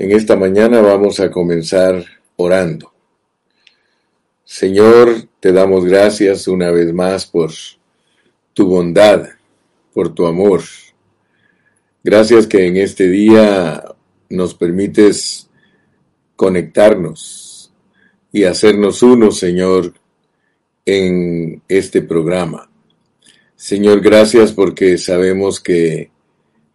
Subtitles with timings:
[0.00, 2.04] En esta mañana vamos a comenzar
[2.36, 2.92] orando.
[4.44, 7.50] Señor, te damos gracias una vez más por
[8.54, 9.28] tu bondad,
[9.92, 10.62] por tu amor.
[12.04, 13.82] Gracias que en este día
[14.30, 15.50] nos permites
[16.36, 17.72] conectarnos
[18.30, 19.94] y hacernos uno, Señor,
[20.86, 22.70] en este programa.
[23.56, 26.12] Señor, gracias porque sabemos que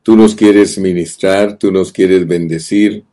[0.01, 3.05] tú nos quieres ministrar, tú nos quieres bendecir,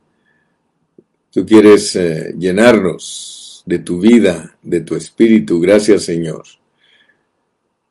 [1.33, 5.61] tú quieres eh, llenarnos de tu vida, de tu espíritu.
[5.61, 6.45] Gracias, Señor.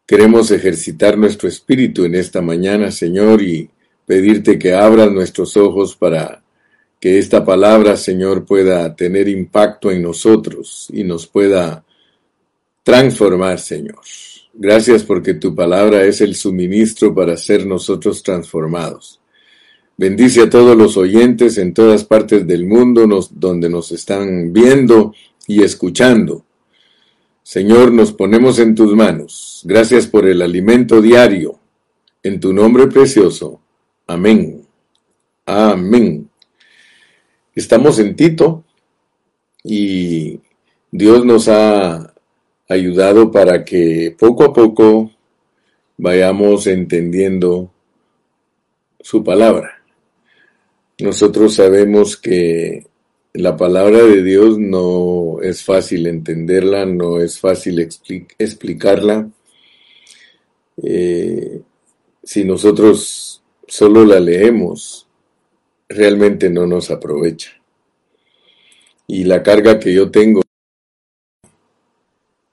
[0.05, 3.69] Queremos ejercitar nuestro espíritu en esta mañana, Señor, y
[4.05, 6.43] pedirte que abras nuestros ojos para
[6.99, 11.85] que esta palabra, Señor, pueda tener impacto en nosotros y nos pueda
[12.83, 14.01] transformar, Señor.
[14.53, 19.18] Gracias porque tu palabra es el suministro para ser nosotros transformados.
[19.99, 25.13] Bendice a todos los oyentes en todas partes del mundo donde nos están viendo
[25.45, 26.45] y escuchando.
[27.43, 29.61] Señor, nos ponemos en tus manos.
[29.65, 31.59] Gracias por el alimento diario.
[32.23, 33.59] En tu nombre precioso.
[34.07, 34.65] Amén.
[35.45, 36.29] Amén.
[37.53, 38.63] Estamos en Tito
[39.65, 40.39] y
[40.89, 42.13] Dios nos ha
[42.69, 45.11] ayudado para que poco a poco
[45.97, 47.69] vayamos entendiendo
[49.01, 49.78] su palabra.
[50.99, 52.85] Nosotros sabemos que
[53.33, 59.29] la palabra de Dios no es fácil entenderla, no es fácil explicarla.
[60.83, 61.61] Eh,
[62.21, 65.07] si nosotros solo la leemos,
[65.87, 67.51] realmente no nos aprovecha.
[69.07, 70.41] Y la carga que yo tengo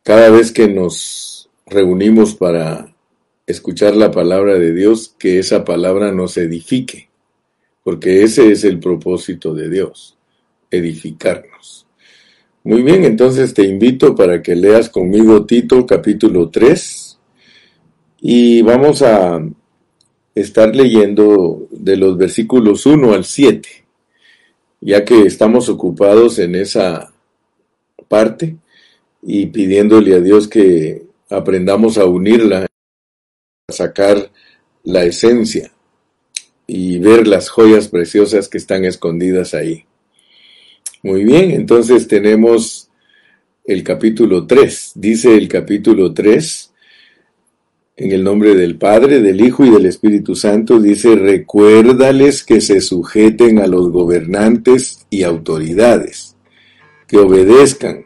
[0.05, 2.95] cada vez que nos reunimos para
[3.49, 7.11] escuchar la palabra de Dios, que esa palabra nos edifique,
[7.87, 10.19] porque ese es el propósito de Dios,
[10.73, 11.87] edificarnos.
[12.65, 17.17] Muy bien, entonces te invito para que leas conmigo Tito capítulo 3
[18.23, 19.41] y vamos a
[20.35, 23.69] estar leyendo de los versículos 1 al 7,
[24.81, 27.13] ya que estamos ocupados en esa
[28.09, 28.57] parte
[29.23, 32.67] y pidiéndole a Dios que aprendamos a unirla,
[33.69, 34.33] a sacar
[34.83, 35.71] la esencia
[36.67, 39.85] y ver las joyas preciosas que están escondidas ahí.
[41.03, 42.91] Muy bien, entonces tenemos
[43.65, 44.93] el capítulo 3.
[44.97, 46.73] Dice el capítulo 3,
[47.99, 52.81] en el nombre del Padre, del Hijo y del Espíritu Santo, dice, recuérdales que se
[52.81, 56.37] sujeten a los gobernantes y autoridades,
[57.07, 58.05] que obedezcan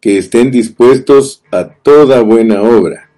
[0.00, 3.10] que estén dispuestos a toda buena obra,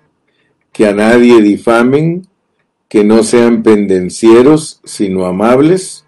[0.73, 2.28] que a nadie difamen,
[2.88, 6.04] que no sean pendencieros, sino amables,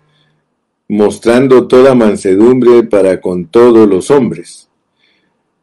[0.88, 4.68] mostrando toda mansedumbre para con todos los hombres.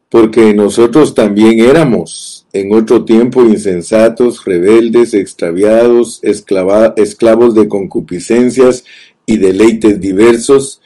[0.08, 8.84] Porque nosotros también éramos en otro tiempo insensatos, rebeldes, extraviados, esclavos de concupiscencias
[9.26, 10.80] y deleites diversos,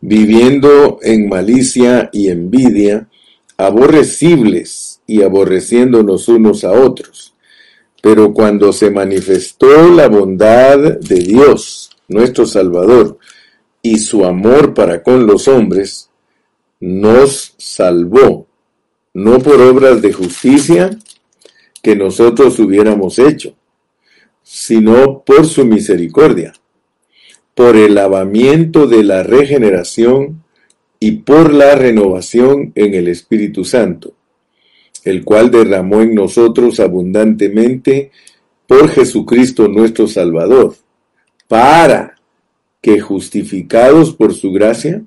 [0.00, 3.08] viviendo en malicia y envidia,
[3.56, 7.27] aborrecibles y aborreciéndonos unos a otros.
[8.00, 13.18] Pero cuando se manifestó la bondad de Dios, nuestro Salvador,
[13.82, 16.10] y su amor para con los hombres,
[16.80, 18.46] nos salvó,
[19.14, 20.96] no por obras de justicia
[21.82, 23.54] que nosotros hubiéramos hecho,
[24.42, 26.52] sino por su misericordia,
[27.54, 30.44] por el lavamiento de la regeneración
[31.00, 34.14] y por la renovación en el Espíritu Santo,
[35.08, 38.10] el cual derramó en nosotros abundantemente
[38.66, 40.76] por Jesucristo nuestro Salvador,
[41.46, 42.16] para
[42.82, 45.02] que justificados por su gracia,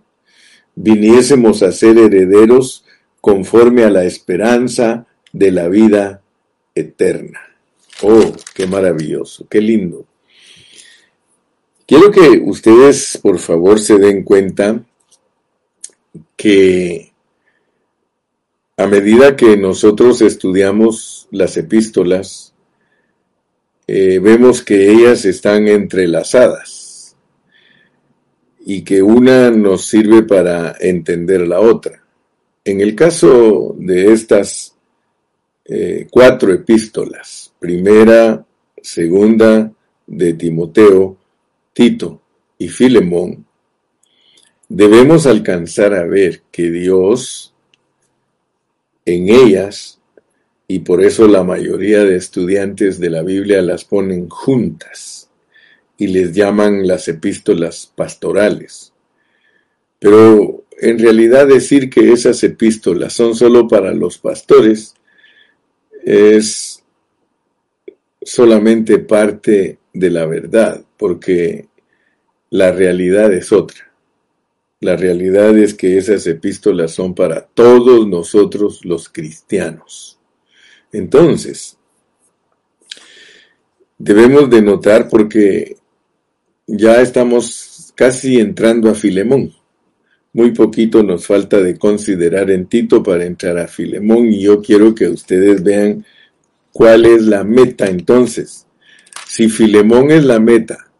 [0.75, 2.83] viniésemos a ser herederos
[3.21, 6.23] conforme a la esperanza de la vida
[6.73, 7.39] eterna.
[8.01, 10.07] Oh, qué maravilloso, qué lindo.
[11.85, 14.83] Quiero que ustedes, por favor, se den cuenta
[16.35, 17.10] que
[18.81, 22.55] a medida que nosotros estudiamos las epístolas,
[23.85, 27.15] eh, vemos que ellas están entrelazadas
[28.65, 32.03] y que una nos sirve para entender la otra.
[32.65, 34.75] En el caso de estas
[35.65, 38.43] eh, cuatro epístolas, primera,
[38.81, 39.71] segunda
[40.07, 41.17] de Timoteo,
[41.71, 42.19] Tito
[42.57, 43.45] y Filemón,
[44.67, 47.50] debemos alcanzar a ver que Dios
[49.05, 49.99] en ellas,
[50.67, 55.29] y por eso la mayoría de estudiantes de la Biblia las ponen juntas
[55.97, 58.93] y les llaman las epístolas pastorales,
[59.99, 64.95] Pero en realidad decir que esas epístolas son solo para los pastores
[66.03, 66.83] es
[68.23, 71.67] solamente parte de la verdad, porque
[72.49, 73.90] la realidad es otra.
[74.81, 80.19] La realidad es que esas epístolas son para todos nosotros los cristianos.
[80.91, 81.77] Entonces,
[83.99, 85.77] debemos de notar porque
[86.65, 89.53] ya estamos casi entrando a Filemón.
[90.33, 94.95] Muy poquito nos falta de considerar en Tito para entrar a Filemón y yo quiero
[94.95, 96.03] que ustedes vean
[96.71, 98.65] cuál es la meta entonces.
[99.27, 100.91] Si Filemón es la meta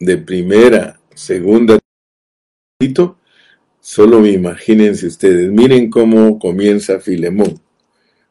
[0.00, 1.78] de primera, segunda,
[2.78, 3.17] Tito,
[3.90, 7.60] solo imagínense ustedes, miren cómo comienza Filemón.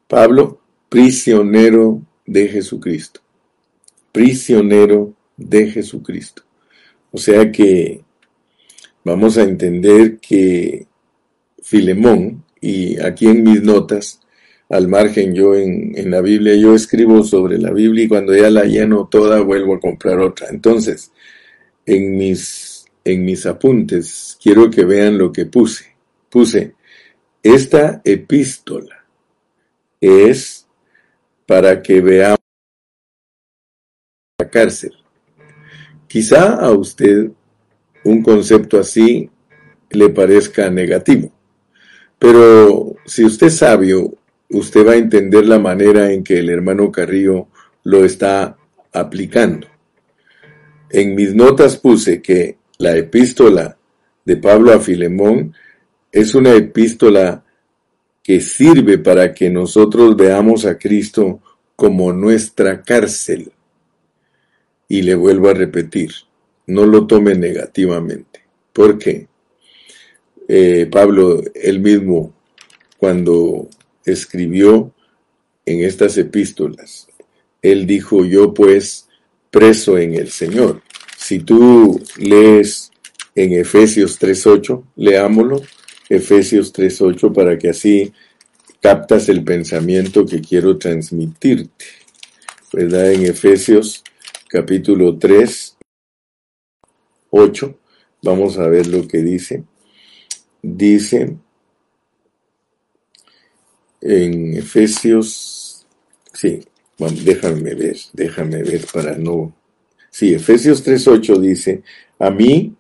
[0.08, 3.22] Pablo, prisionero de Jesucristo
[4.18, 6.42] prisionero de Jesucristo.
[7.12, 8.02] O sea que
[9.04, 10.88] vamos a entender que
[11.62, 14.20] Filemón, y aquí en mis notas,
[14.70, 18.50] al margen yo en, en, la Biblia, yo escribo sobre la Biblia y cuando ya
[18.50, 20.48] la lleno toda vuelvo a comprar otra.
[20.50, 21.12] Entonces,
[21.86, 22.77] en mis,
[23.08, 25.96] en mis apuntes quiero que vean lo que puse.
[26.30, 26.76] Puse,
[27.42, 29.06] esta epístola
[30.02, 30.68] es
[31.46, 32.38] para que veamos
[34.38, 34.94] la cárcel.
[36.08, 37.32] Quizá a usted
[38.04, 39.30] un concepto así
[39.90, 41.32] le parezca negativo,
[42.20, 44.18] pero si usted es sabio,
[44.50, 47.48] usted va a entender la manera en que el hermano Carrillo
[47.84, 48.58] lo está
[48.92, 49.68] aplicando.
[50.90, 53.78] En mis notas puse que la epístola
[54.26, 55.54] de Pablo a Filemón
[56.12, 57.44] es una epístola
[58.24, 61.42] que sirve para que nosotros veamos a Cristo
[61.76, 63.52] como nuestra cárcel.
[64.90, 66.12] Y le vuelvo a repetir,
[66.66, 68.42] no lo tome negativamente.
[68.74, 69.28] ¿Por qué?
[70.48, 72.34] Eh, Pablo, él mismo,
[72.98, 73.70] cuando
[74.06, 74.94] escribió
[75.66, 77.08] en estas epístolas,
[77.62, 79.08] él dijo, yo pues
[79.52, 80.82] preso en el Señor.
[81.28, 82.90] Si tú lees
[83.36, 85.62] en Efesios 3.8, leámoslo,
[86.08, 88.14] Efesios 3.8, para que así
[88.80, 91.84] captas el pensamiento que quiero transmitirte.
[92.72, 93.12] ¿Verdad?
[93.12, 94.06] En Efesios
[94.48, 95.78] capítulo 3,
[97.32, 97.80] 8.
[98.22, 99.66] Vamos a ver lo que dice.
[100.62, 101.36] Dice
[104.00, 105.86] en Efesios,
[106.32, 106.62] sí,
[106.98, 109.54] déjame ver, déjame ver para no.
[110.18, 111.84] Sí, Efesios 3.8 dice,
[112.18, 112.76] a mí,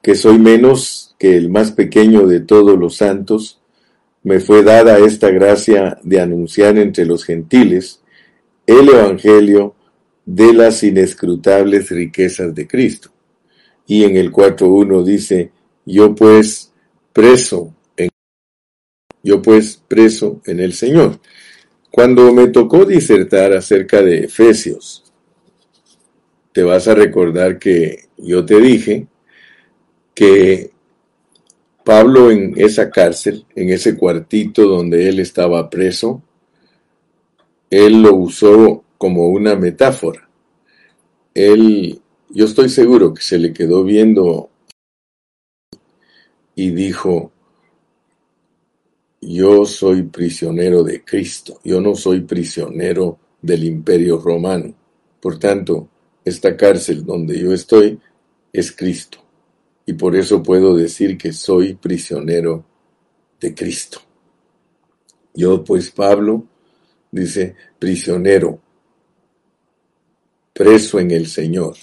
[0.00, 3.60] que soy menos que el más pequeño de todos los santos,
[4.22, 8.00] me fue dada esta gracia de anunciar entre los gentiles
[8.66, 9.74] el Evangelio
[10.24, 13.10] de las inescrutables riquezas de Cristo.
[13.86, 15.52] Y en el 4.1 dice,
[15.84, 16.72] yo pues
[17.12, 18.08] preso en
[19.22, 21.20] yo pues preso en el Señor.
[21.90, 25.03] Cuando me tocó disertar acerca de Efesios,
[26.54, 29.08] te vas a recordar que yo te dije
[30.14, 30.70] que
[31.84, 36.22] Pablo en esa cárcel, en ese cuartito donde él estaba preso,
[37.70, 40.30] él lo usó como una metáfora.
[41.34, 44.50] Él, yo estoy seguro que se le quedó viendo
[46.54, 47.32] y dijo,
[49.20, 54.72] yo soy prisionero de Cristo, yo no soy prisionero del imperio romano.
[55.20, 55.88] Por tanto,
[56.24, 57.98] esta cárcel donde yo estoy
[58.52, 59.18] es Cristo.
[59.86, 62.64] Y por eso puedo decir que soy prisionero
[63.40, 64.00] de Cristo.
[65.34, 66.46] Yo pues Pablo
[67.10, 68.60] dice, prisionero
[70.54, 71.74] preso en el Señor,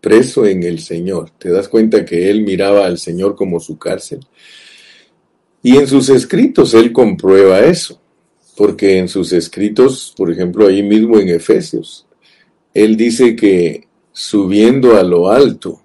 [0.00, 1.30] preso en el Señor.
[1.38, 4.20] ¿Te das cuenta que él miraba al Señor como su cárcel?
[5.62, 8.00] Y en sus escritos él comprueba eso,
[8.56, 12.05] porque en sus escritos, por ejemplo, ahí mismo en Efesios,
[12.76, 15.80] él dice que subiendo a lo alto,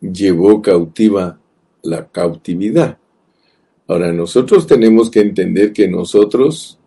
[0.00, 1.40] llevó cautiva
[1.82, 2.98] la cautividad.
[3.88, 6.78] Ahora, nosotros tenemos que entender que nosotros,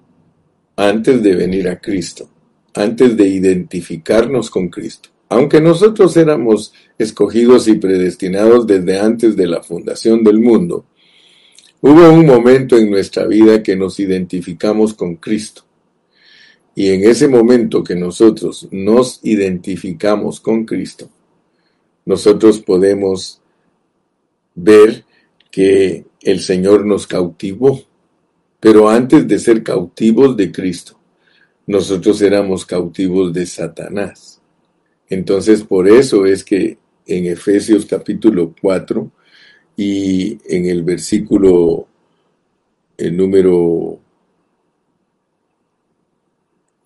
[0.75, 2.29] antes de venir a Cristo,
[2.75, 5.09] antes de identificarnos con Cristo.
[5.29, 10.85] Aunque nosotros éramos escogidos y predestinados desde antes de la fundación del mundo,
[11.81, 15.63] hubo un momento en nuestra vida que nos identificamos con Cristo.
[16.77, 21.09] Y en ese momento que nosotros nos identificamos con Cristo,
[22.05, 23.41] nosotros podemos
[24.53, 25.03] ver
[25.49, 27.81] que el Señor nos cautivó.
[28.59, 30.99] Pero antes de ser cautivos de Cristo,
[31.65, 34.39] nosotros éramos cautivos de Satanás.
[35.09, 39.11] Entonces, por eso es que en Efesios capítulo 4,
[39.77, 41.87] y en el versículo
[42.99, 43.99] el número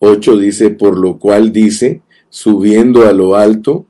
[0.04, 3.86] 8 dice, por lo cual dice, subiendo a lo alto,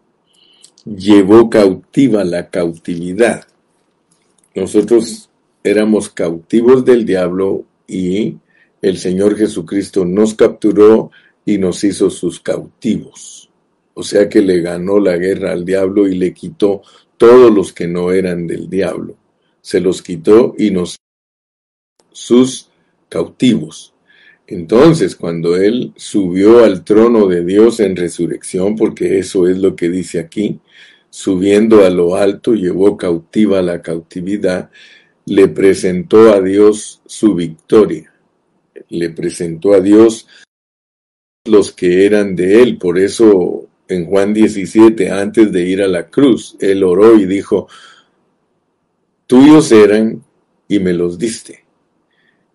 [0.83, 3.47] llevó cautiva la cautividad.
[4.53, 5.29] Nosotros
[5.63, 8.37] éramos cautivos del diablo y
[8.81, 11.11] el Señor Jesucristo nos capturó
[11.45, 13.49] y nos hizo sus cautivos.
[13.93, 16.81] O sea que le ganó la guerra al diablo y le quitó
[17.15, 19.15] todos los que no eran del diablo.
[19.61, 20.97] Se los quitó y nos
[22.11, 22.67] sus
[23.07, 23.93] cautivos.
[24.51, 29.89] Entonces, cuando Él subió al trono de Dios en resurrección, porque eso es lo que
[29.89, 30.59] dice aquí,
[31.09, 34.69] subiendo a lo alto, llevó cautiva la cautividad,
[35.25, 38.13] le presentó a Dios su victoria.
[38.89, 40.27] Le presentó a Dios
[41.45, 42.77] los que eran de Él.
[42.77, 47.69] Por eso en Juan 17, antes de ir a la cruz, Él oró y dijo,
[49.27, 50.21] tuyos eran
[50.67, 51.60] y me los diste.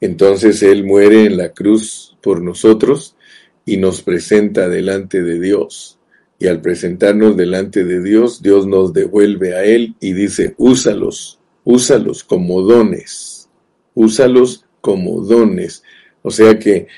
[0.00, 3.16] Entonces Él muere en la cruz por nosotros
[3.64, 5.98] y nos presenta delante de Dios.
[6.38, 12.24] Y al presentarnos delante de Dios, Dios nos devuelve a Él y dice, úsalos, úsalos
[12.24, 13.48] como dones,
[13.94, 15.82] úsalos como dones.
[16.22, 16.88] O sea que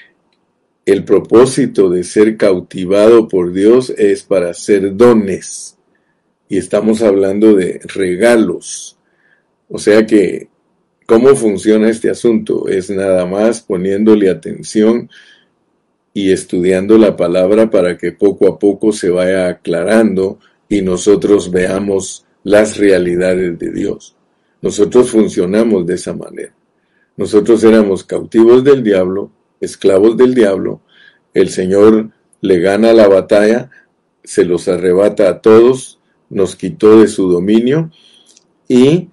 [0.85, 5.77] el propósito de ser cautivado por Dios es para hacer dones.
[6.49, 8.99] Y estamos hablando de regalos.
[9.69, 10.49] O sea que
[11.09, 12.69] ¿Cómo funciona este asunto?
[12.69, 15.09] Es nada más poniéndole atención
[16.13, 20.39] y estudiando la palabra para que poco a poco se vaya aclarando
[20.69, 24.17] y nosotros veamos las realidades de Dios.
[24.61, 26.53] Nosotros funcionamos de esa manera.
[27.17, 29.31] Nosotros éramos cautivos del diablo,
[29.63, 30.83] esclavos del diablo.
[31.33, 32.11] El Señor
[32.43, 33.71] le gana la batalla,
[34.23, 37.91] se los arrebata a todos, nos quitó de su dominio
[38.69, 39.09] y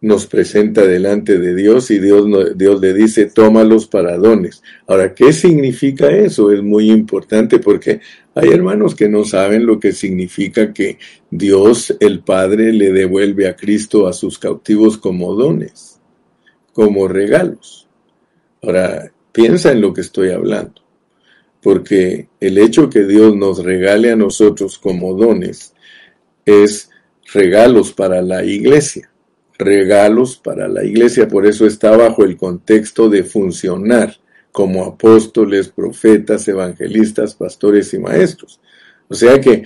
[0.00, 2.26] nos presenta delante de Dios y Dios,
[2.56, 4.62] Dios le dice, tómalos para dones.
[4.86, 6.52] Ahora, ¿qué significa eso?
[6.52, 8.00] Es muy importante porque
[8.34, 10.98] hay hermanos que no saben lo que significa que
[11.30, 16.00] Dios, el Padre, le devuelve a Cristo a sus cautivos como dones,
[16.72, 17.88] como regalos.
[18.62, 20.80] Ahora, piensa en lo que estoy hablando,
[21.60, 25.74] porque el hecho que Dios nos regale a nosotros como dones
[26.46, 26.88] es
[27.32, 29.10] regalos para la iglesia
[29.58, 34.16] regalos para la iglesia, por eso está bajo el contexto de funcionar
[34.52, 38.60] como apóstoles, profetas, evangelistas, pastores y maestros.
[39.08, 39.64] O sea que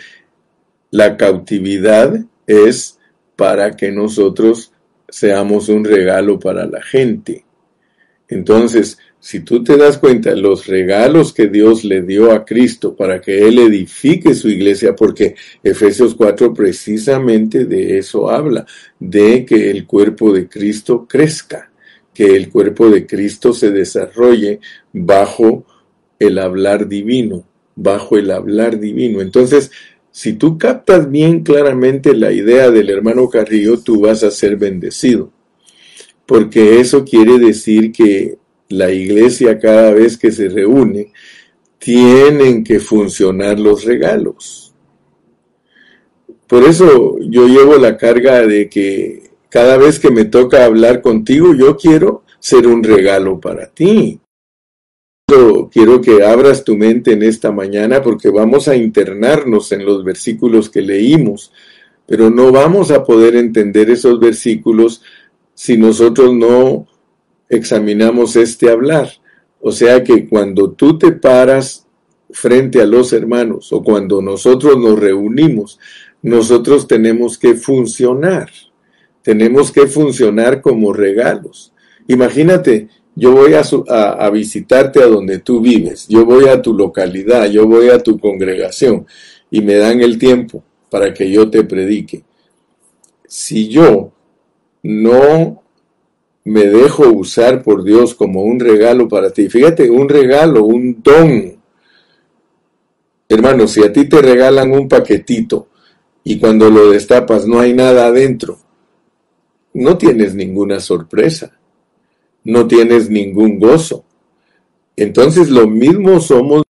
[0.91, 2.99] la cautividad es
[3.37, 4.73] para que nosotros
[5.09, 7.45] seamos un regalo para la gente.
[8.29, 13.21] Entonces, si tú te das cuenta, los regalos que Dios le dio a Cristo para
[13.21, 18.67] que Él edifique su iglesia, porque Efesios 4 precisamente de eso habla,
[18.99, 21.71] de que el cuerpo de Cristo crezca,
[22.13, 24.59] que el cuerpo de Cristo se desarrolle
[24.93, 25.67] bajo
[26.19, 29.21] el hablar divino, bajo el hablar divino.
[29.21, 29.71] Entonces,
[30.11, 35.31] si tú captas bien claramente la idea del hermano Carrillo, tú vas a ser bendecido,
[36.27, 38.42] porque eso quiere decir que
[38.73, 41.13] la iglesia cada vez que se reúne,
[41.79, 44.73] tienen que funcionar los regalos.
[46.47, 51.55] Por eso yo llevo la carga de que cada vez que me toca hablar contigo,
[51.55, 54.21] yo quiero ser un regalo para ti.
[55.71, 60.69] Quiero que abras tu mente en esta mañana porque vamos a internarnos en los versículos
[60.69, 61.53] que leímos,
[62.07, 65.03] pero no vamos a poder entender esos versículos
[65.55, 66.87] si nosotros no
[67.57, 69.11] examinamos este hablar.
[69.61, 71.87] O sea que cuando tú te paras
[72.31, 75.79] frente a los hermanos o cuando nosotros nos reunimos,
[76.23, 78.51] nosotros tenemos que funcionar.
[79.23, 81.73] Tenemos que funcionar como regalos.
[82.09, 87.67] Imagínate, yo voy a, visitarte a donde tú vives, yo voy a tu localidad, yo
[87.67, 89.07] voy a tu congregación
[89.51, 92.25] y me dan el tiempo para que yo te predique.
[93.27, 94.13] Si yo
[94.83, 95.62] no
[96.45, 99.49] me dejo usar por Dios como un regalo para ti.
[99.49, 101.57] Fíjate, un regalo, un don.
[103.29, 105.69] Hermano, si a ti te regalan un paquetito
[106.25, 108.59] y cuando lo destapas no hay nada adentro,
[109.75, 111.59] no tienes ninguna sorpresa,
[112.45, 114.05] no tienes ningún gozo.
[114.97, 116.63] Entonces lo mismo somos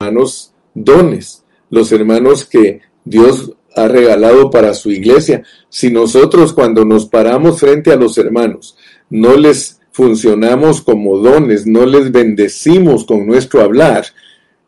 [0.00, 3.52] hermanos dones, los hermanos que Dios
[3.84, 5.42] ha regalado para su iglesia.
[5.68, 8.76] Si nosotros cuando nos paramos frente a los hermanos
[9.10, 14.06] no les funcionamos como dones, no les bendecimos con nuestro hablar,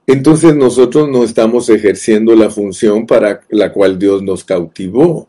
[0.07, 5.29] entonces nosotros no estamos ejerciendo la función para la cual Dios nos cautivó.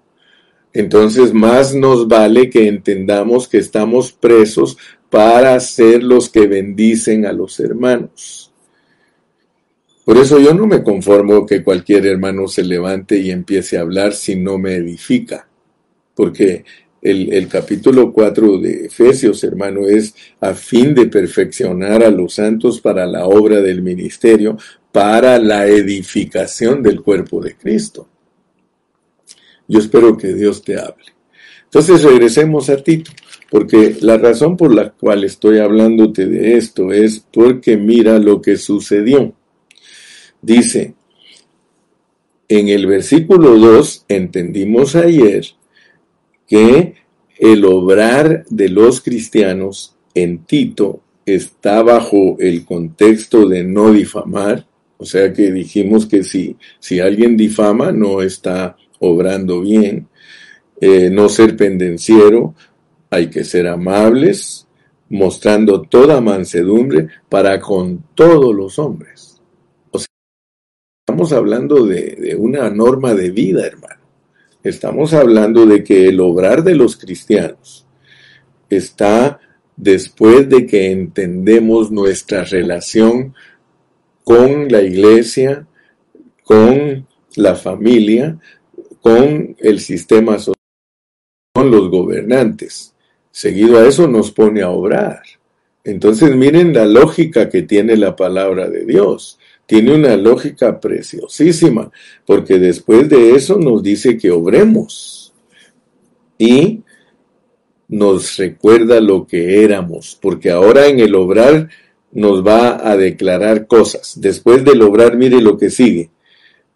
[0.73, 4.77] entonces más nos vale que entendamos que estamos presos
[5.09, 8.40] para ser los que bendicen a los hermanos.
[10.03, 14.13] Por eso yo no me conformo que cualquier hermano se levante y empiece a hablar
[14.13, 15.47] si no me edifica,
[16.15, 16.65] porque
[17.01, 23.05] el, capítulo 4 de Efesios, hermano, es a fin de perfeccionar a los santos para
[23.07, 24.57] la obra del ministerio,
[24.91, 28.07] para la edificación del cuerpo de Cristo.
[29.67, 31.05] Yo espero que Dios te hable.
[31.63, 33.11] Entonces regresemos a Tito,
[33.49, 38.57] porque la razón por la cual estoy hablándote de esto es porque mira lo que
[38.57, 39.33] sucedió.
[40.41, 40.95] Dice,
[42.47, 45.45] en el versículo 2 entendimos ayer
[46.47, 46.95] que
[47.37, 54.67] el obrar de los cristianos en Tito está bajo el contexto de no difamar,
[54.97, 60.07] o sea que dijimos que si, si alguien difama no está obrando bien,
[60.79, 62.55] eh, no ser pendenciero,
[63.09, 64.67] hay que ser amables,
[65.09, 69.30] mostrando toda mansedumbre para con todos los hombres.
[71.11, 73.99] Estamos hablando de, de una norma de vida, hermano.
[74.63, 77.85] Estamos hablando de que el obrar de los cristianos
[78.69, 79.41] está
[79.75, 83.35] después de que entendemos nuestra relación
[84.23, 85.67] con la iglesia,
[86.45, 88.39] con la familia,
[89.01, 90.55] con el sistema social,
[91.53, 92.95] con los gobernantes.
[93.31, 95.23] Seguido a eso nos pone a obrar.
[95.83, 99.39] Entonces miren la lógica que tiene la palabra de Dios
[99.71, 101.89] tiene una lógica preciosísima,
[102.25, 105.31] porque después de eso nos dice que obremos.
[106.37, 106.81] Y
[107.87, 111.69] nos recuerda lo que éramos, porque ahora en el obrar
[112.11, 114.19] nos va a declarar cosas.
[114.19, 116.09] Después del obrar, mire lo que sigue,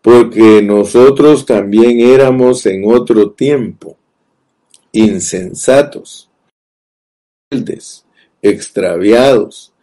[0.01, 3.97] porque nosotros también éramos en otro tiempo
[4.93, 6.29] insensatos,
[8.41, 9.73] extraviados,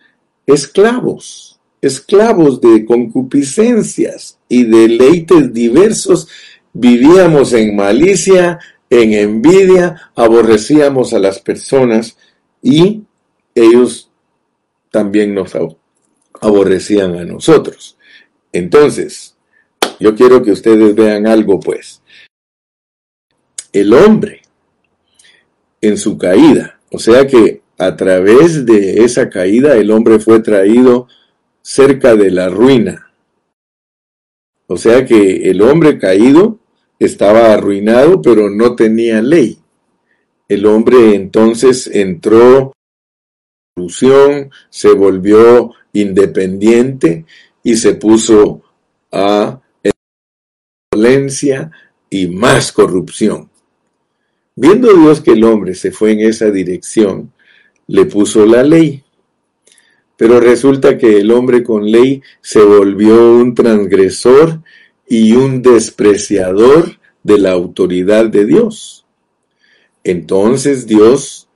[0.46, 1.51] esclavos
[1.82, 6.28] esclavos de concupiscencias y deleites diversos,
[6.72, 12.16] vivíamos en malicia, en envidia, aborrecíamos a las personas
[12.62, 13.02] y
[13.54, 14.10] ellos
[14.90, 15.52] también nos
[16.40, 17.98] aborrecían a nosotros.
[18.52, 19.36] Entonces,
[19.98, 22.00] yo quiero que ustedes vean algo, pues.
[23.72, 24.42] El hombre,
[25.80, 31.08] en su caída, o sea que a través de esa caída el hombre fue traído
[31.62, 33.12] cerca de la ruina.
[34.66, 36.58] O sea que el hombre caído
[36.98, 39.58] estaba arruinado, pero no tenía ley.
[40.48, 42.72] El hombre entonces entró en
[43.74, 47.24] corrupción, se volvió independiente
[47.62, 48.62] y se puso
[49.10, 49.60] a
[50.92, 51.70] violencia
[52.10, 53.50] y más corrupción.
[54.54, 57.32] Viendo Dios que el hombre se fue en esa dirección,
[57.86, 59.02] le puso la ley.
[60.16, 64.60] Pero resulta que el hombre con ley se volvió un transgresor
[65.08, 69.04] y un despreciador de la autoridad de Dios.
[70.04, 71.48] Entonces Dios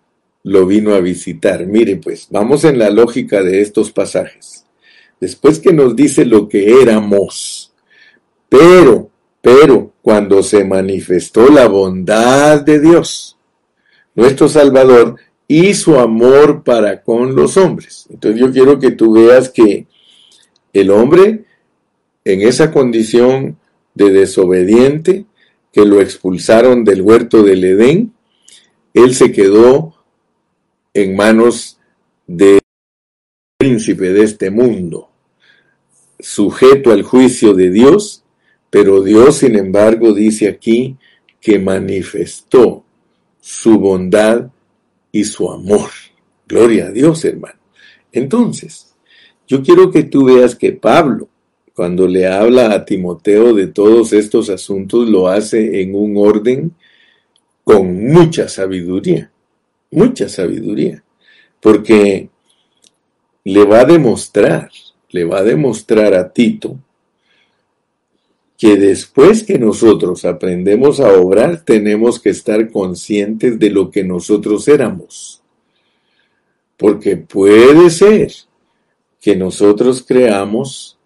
[0.42, 1.66] lo vino a visitar.
[1.66, 4.64] Mire pues, vamos en la lógica de estos pasajes.
[5.20, 7.72] Después que nos dice lo que éramos,
[8.48, 13.36] pero, pero, cuando se manifestó la bondad de Dios,
[14.14, 15.16] nuestro Salvador
[15.48, 18.06] y su amor para con los hombres.
[18.10, 19.86] Entonces yo quiero que tú veas que
[20.72, 21.44] el hombre
[22.24, 23.56] en esa condición
[23.94, 25.26] de desobediente,
[25.72, 28.12] que lo expulsaron del huerto del Edén,
[28.92, 29.94] él se quedó
[30.92, 31.78] en manos
[32.26, 32.60] del
[33.58, 35.10] príncipe de este mundo,
[36.18, 38.24] sujeto al juicio de Dios,
[38.70, 40.96] pero Dios, sin embargo, dice aquí
[41.40, 42.84] que manifestó
[43.40, 44.50] su bondad
[45.16, 45.90] y su amor.
[46.46, 47.58] Gloria a Dios, hermano.
[48.12, 48.94] Entonces,
[49.46, 51.28] yo quiero que tú veas que Pablo,
[51.74, 56.72] cuando le habla a Timoteo de todos estos asuntos, lo hace en un orden
[57.64, 59.30] con mucha sabiduría,
[59.90, 61.02] mucha sabiduría,
[61.60, 62.28] porque
[63.44, 64.70] le va a demostrar,
[65.10, 66.78] le va a demostrar a Tito
[68.58, 74.66] que después que nosotros aprendemos a obrar, tenemos que estar conscientes de lo que nosotros
[74.68, 75.42] éramos.
[76.76, 78.32] Porque puede ser
[79.20, 80.98] que nosotros creamos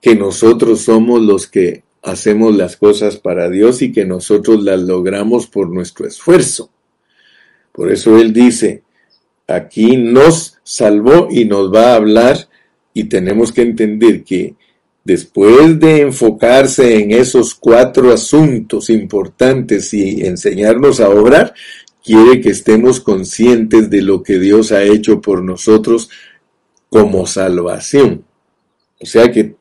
[0.00, 5.46] que nosotros somos los que hacemos las cosas para Dios y que nosotros las logramos
[5.46, 6.70] por nuestro esfuerzo.
[7.70, 8.82] Por eso Él dice,
[9.46, 12.48] aquí nos salvó y nos va a hablar
[12.92, 14.56] y tenemos que entender que
[15.04, 21.54] después de enfocarse en esos cuatro asuntos importantes y enseñarnos a obrar,
[22.04, 26.10] quiere que estemos conscientes de lo que Dios ha hecho por nosotros
[26.88, 28.24] como salvación.
[29.00, 29.56] O sea que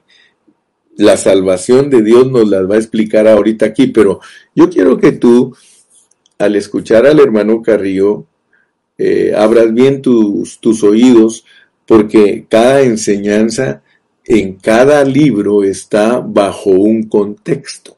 [0.97, 4.19] la salvación de Dios nos la va a explicar ahorita aquí, pero
[4.53, 5.55] yo quiero que tú,
[6.37, 8.25] al escuchar al hermano Carrillo,
[8.97, 11.45] eh, abras bien tus, tus oídos,
[11.87, 13.81] porque cada enseñanza
[14.25, 17.97] en cada libro está bajo un contexto.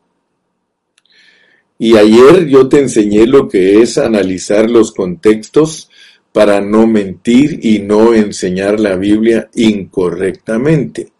[1.77, 5.89] Y ayer yo te enseñé lo que es analizar los contextos
[6.31, 11.11] para no mentir y no enseñar la Biblia incorrectamente.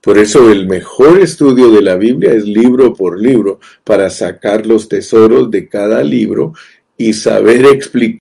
[0.00, 4.88] Por eso el mejor estudio de la Biblia es libro por libro, para sacar los
[4.88, 6.54] tesoros de cada libro
[6.96, 8.19] y saber explicar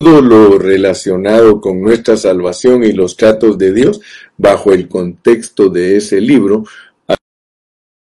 [0.00, 4.00] todo lo relacionado con nuestra salvación y los tratos de Dios
[4.38, 6.64] bajo el contexto de ese libro.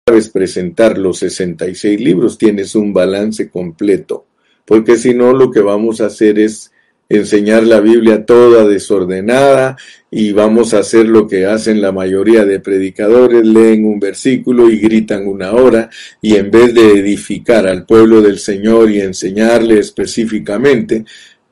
[0.08, 4.28] Sabes presentar los 66 libros, tienes un balance completo,
[4.66, 6.72] porque si no lo que vamos a hacer es
[7.10, 9.76] enseñar la Biblia toda desordenada
[10.12, 14.78] y vamos a hacer lo que hacen la mayoría de predicadores, leen un versículo y
[14.78, 15.90] gritan una hora
[16.22, 21.04] y en vez de edificar al pueblo del Señor y enseñarle específicamente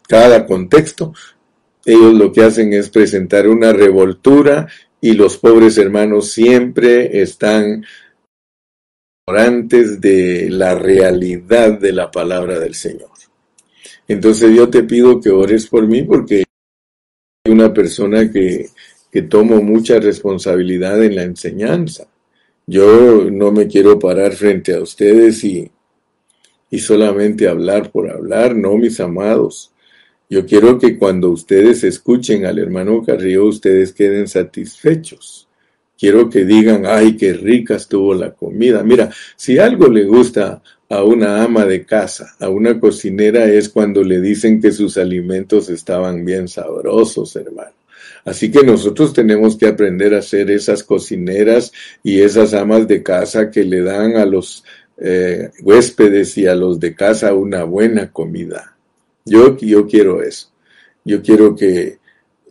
[0.07, 1.13] cada contexto,
[1.85, 4.67] ellos lo que hacen es presentar una revoltura
[4.99, 7.85] y los pobres hermanos siempre están
[9.27, 13.09] ignorantes de la realidad de la palabra del Señor.
[14.07, 16.45] Entonces yo te pido que ores por mí porque
[17.45, 18.69] soy una persona que,
[19.11, 22.07] que tomo mucha responsabilidad en la enseñanza.
[22.65, 25.71] Yo no me quiero parar frente a ustedes y,
[26.69, 29.71] y solamente hablar por hablar, no, mis amados.
[30.29, 35.47] Yo quiero que cuando ustedes escuchen al hermano Carrillo, ustedes queden satisfechos.
[35.97, 38.83] Quiero que digan, ay, qué rica estuvo la comida.
[38.83, 44.03] Mira, si algo le gusta a una ama de casa, a una cocinera, es cuando
[44.03, 47.71] le dicen que sus alimentos estaban bien sabrosos, hermano.
[48.25, 51.71] Así que nosotros tenemos que aprender a ser esas cocineras
[52.03, 54.65] y esas amas de casa que le dan a los
[54.97, 58.76] eh, huéspedes y a los de casa una buena comida.
[59.27, 60.49] Yo, yo quiero eso.
[61.03, 61.97] Yo quiero que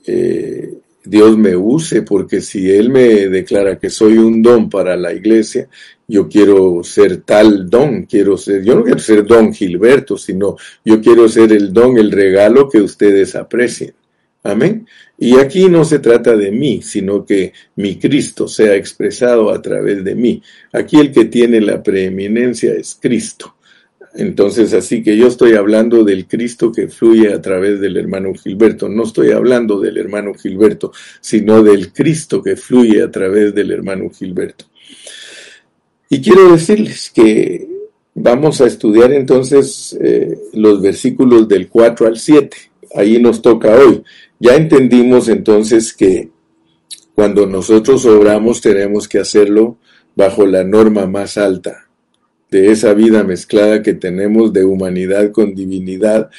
[0.07, 5.13] eh, Dios me use, porque si Él me declara que soy un don para la
[5.13, 5.69] iglesia,
[6.09, 11.01] yo quiero ser tal don, quiero ser, yo no quiero ser don Gilberto, sino yo
[11.01, 13.95] quiero ser el don, el regalo que ustedes aprecien.
[14.43, 14.87] Amén.
[15.19, 20.05] Y aquí no se trata de mí, sino que mi Cristo sea expresado a través
[20.05, 20.41] de mí.
[20.73, 23.57] Aquí el que tiene la preeminencia es Cristo.
[24.19, 28.89] Entonces, así que yo estoy hablando del Cristo que fluye a través del hermano Gilberto.
[28.89, 34.09] No estoy hablando del hermano Gilberto, sino del Cristo que fluye a través del hermano
[34.11, 34.65] Gilberto.
[36.09, 37.69] Y quiero decirles que
[38.15, 42.57] vamos a estudiar entonces eh, los versículos del 4 al 7.
[42.95, 44.03] Ahí nos toca hoy.
[44.39, 46.31] Ya entendimos entonces que
[47.15, 49.79] cuando nosotros obramos tenemos que hacerlo
[50.15, 51.86] bajo la norma más alta,
[52.51, 56.31] de esa vida mezclada que tenemos de humanidad con divinidad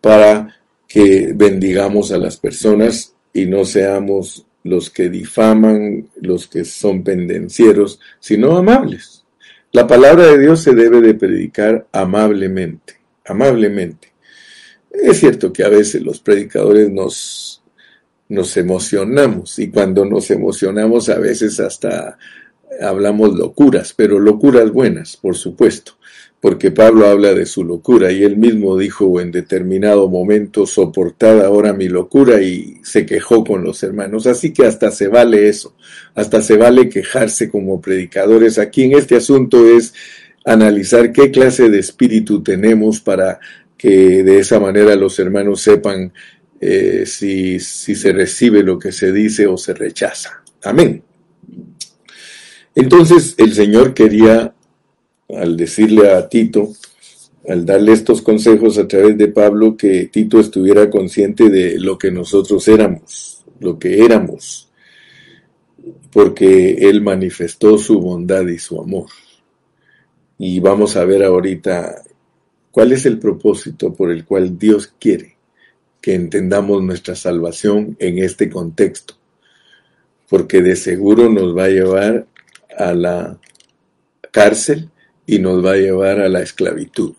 [0.00, 7.02] para que bendigamos a las personas y no seamos los que difaman, los que son
[7.04, 9.24] pendencieros, sino amables.
[9.72, 14.12] La palabra de Dios se debe de predicar amablemente, amablemente.
[14.90, 17.62] Es cierto que a veces los predicadores nos,
[18.28, 22.18] nos emocionamos y cuando nos emocionamos a veces hasta
[22.80, 25.92] hablamos locuras, pero locuras buenas, por supuesto,
[26.40, 31.72] porque Pablo habla de su locura y él mismo dijo en determinado momento, soportad ahora
[31.72, 34.26] mi locura y se quejó con los hermanos.
[34.26, 35.74] Así que hasta se vale eso,
[36.14, 38.58] hasta se vale quejarse como predicadores.
[38.58, 39.94] Aquí en este asunto es
[40.44, 43.40] analizar qué clase de espíritu tenemos para
[43.76, 46.12] que de esa manera los hermanos sepan
[46.60, 50.42] eh, si, si se recibe lo que se dice o se rechaza.
[50.62, 51.05] Amén.
[52.76, 54.54] Entonces el Señor quería,
[55.30, 56.68] al decirle a Tito,
[57.48, 62.10] al darle estos consejos a través de Pablo, que Tito estuviera consciente de lo que
[62.10, 64.68] nosotros éramos, lo que éramos,
[66.12, 69.08] porque Él manifestó su bondad y su amor.
[70.36, 72.02] Y vamos a ver ahorita
[72.70, 75.38] cuál es el propósito por el cual Dios quiere
[76.02, 79.14] que entendamos nuestra salvación en este contexto,
[80.28, 82.26] porque de seguro nos va a llevar
[82.76, 83.38] a la
[84.30, 84.90] cárcel
[85.26, 87.14] y nos va a llevar a la esclavitud,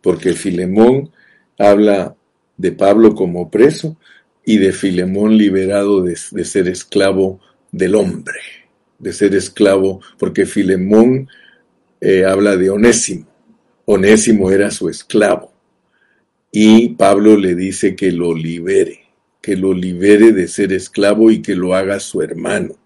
[0.00, 1.10] porque Filemón
[1.58, 2.16] habla
[2.56, 3.96] de Pablo como preso
[4.44, 8.40] y de Filemón liberado de, ser esclavo del hombre,
[8.98, 11.28] de ser esclavo, porque Filemón
[12.00, 13.26] eh, habla de Onésimo.
[13.84, 15.52] Onésimo era su esclavo.
[16.50, 19.00] Y Pablo le dice que lo libere,
[19.40, 22.76] que lo libere de ser esclavo y que lo haga su hermano.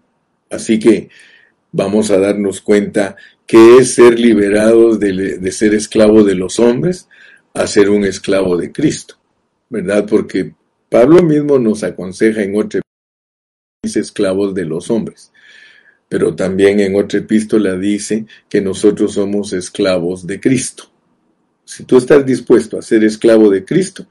[0.49, 1.09] Así que
[1.77, 7.07] vamos a darnos cuenta que es ser liberados de, ser esclavo de los hombres
[7.53, 9.15] a ser un esclavo de Cristo,
[9.69, 10.07] ¿verdad?
[10.09, 10.55] Porque
[10.89, 12.81] Pablo mismo nos aconseja en otra
[13.83, 15.31] esclavos de los hombres.
[16.09, 20.85] Pero también en otra epístola dice que nosotros somos esclavos de Cristo.
[21.63, 24.07] Si tú estás dispuesto a ser esclavo de Cristo,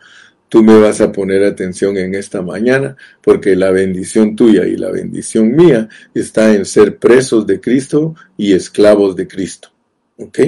[0.48, 4.90] tú me vas a poner atención en esta mañana, porque la bendición tuya y la
[4.90, 9.70] bendición mía está en ser presos de Cristo y esclavos de Cristo.
[10.18, 10.38] ¿Ok?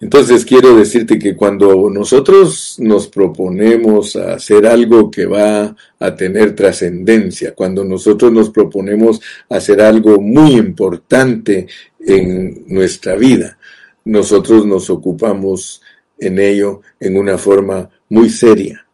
[0.00, 7.54] Entonces quiero decirte que cuando nosotros nos proponemos hacer algo que va a tener trascendencia,
[7.54, 11.66] cuando nosotros nos proponemos hacer algo muy importante
[12.00, 13.58] en nuestra vida,
[14.06, 15.82] nosotros nos ocupamos
[16.20, 18.86] en ello en una forma muy seria.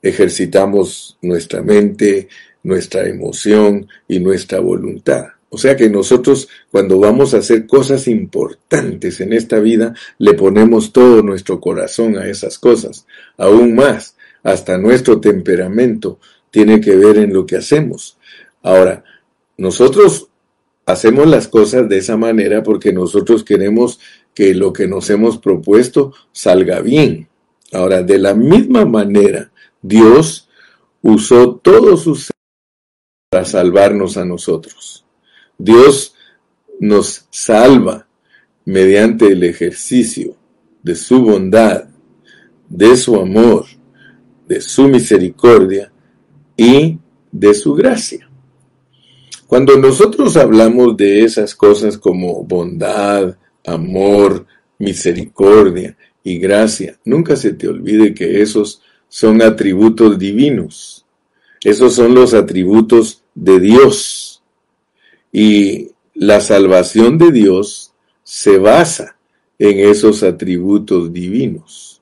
[0.00, 2.28] Ejercitamos nuestra mente,
[2.62, 5.26] nuestra emoción y nuestra voluntad.
[5.50, 10.92] O sea que nosotros cuando vamos a hacer cosas importantes en esta vida, le ponemos
[10.92, 13.06] todo nuestro corazón a esas cosas.
[13.36, 16.18] Aún más, hasta nuestro temperamento
[16.50, 18.18] tiene que ver en lo que hacemos.
[18.62, 19.04] Ahora,
[19.56, 20.28] nosotros
[20.86, 24.00] hacemos las cosas de esa manera porque nosotros queremos
[24.34, 27.28] que lo que nos hemos propuesto salga bien.
[27.72, 30.48] Ahora, de la misma manera, Dios
[31.02, 32.30] usó todos sus
[33.30, 35.04] para salvarnos a nosotros.
[35.58, 36.14] Dios
[36.80, 38.06] nos salva
[38.64, 40.36] mediante el ejercicio
[40.82, 41.84] de su bondad,
[42.68, 43.66] de su amor,
[44.46, 45.92] de su misericordia
[46.56, 46.98] y
[47.32, 48.28] de su gracia.
[49.46, 54.46] Cuando nosotros hablamos de esas cosas como bondad, amor,
[54.78, 61.06] misericordia y gracia, nunca se te olvide que esos son atributos divinos.
[61.62, 64.42] Esos son los atributos de Dios.
[65.32, 69.16] Y la salvación de Dios se basa
[69.58, 71.93] en esos atributos divinos.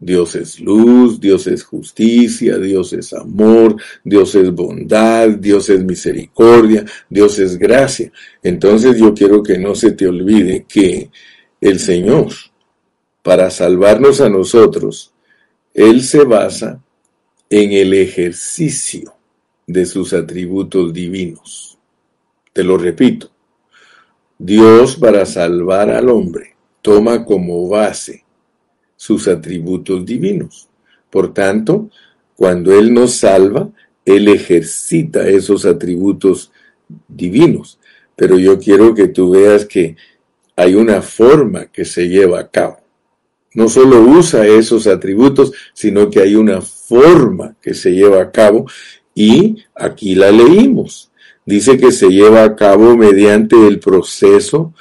[0.00, 6.84] Dios es luz, Dios es justicia, Dios es amor, Dios es bondad, Dios es misericordia,
[7.10, 8.12] Dios es gracia.
[8.42, 11.10] Entonces yo quiero que no se te olvide que
[11.60, 12.28] el Señor,
[13.22, 15.12] para salvarnos a nosotros,
[15.74, 16.80] Él se basa
[17.50, 19.14] en el ejercicio
[19.66, 21.76] de sus atributos divinos.
[22.52, 23.30] Te lo repito,
[24.38, 28.24] Dios para salvar al hombre toma como base
[28.98, 30.68] sus atributos divinos.
[31.08, 31.88] Por tanto,
[32.36, 33.70] cuando Él nos salva,
[34.04, 36.50] Él ejercita esos atributos
[37.06, 37.78] divinos.
[38.16, 39.96] Pero yo quiero que tú veas que
[40.56, 42.80] hay una forma que se lleva a cabo.
[43.54, 48.66] No solo usa esos atributos, sino que hay una forma que se lleva a cabo
[49.14, 51.10] y aquí la leímos
[51.46, 54.74] dice que se lleva a cabo mediante el proceso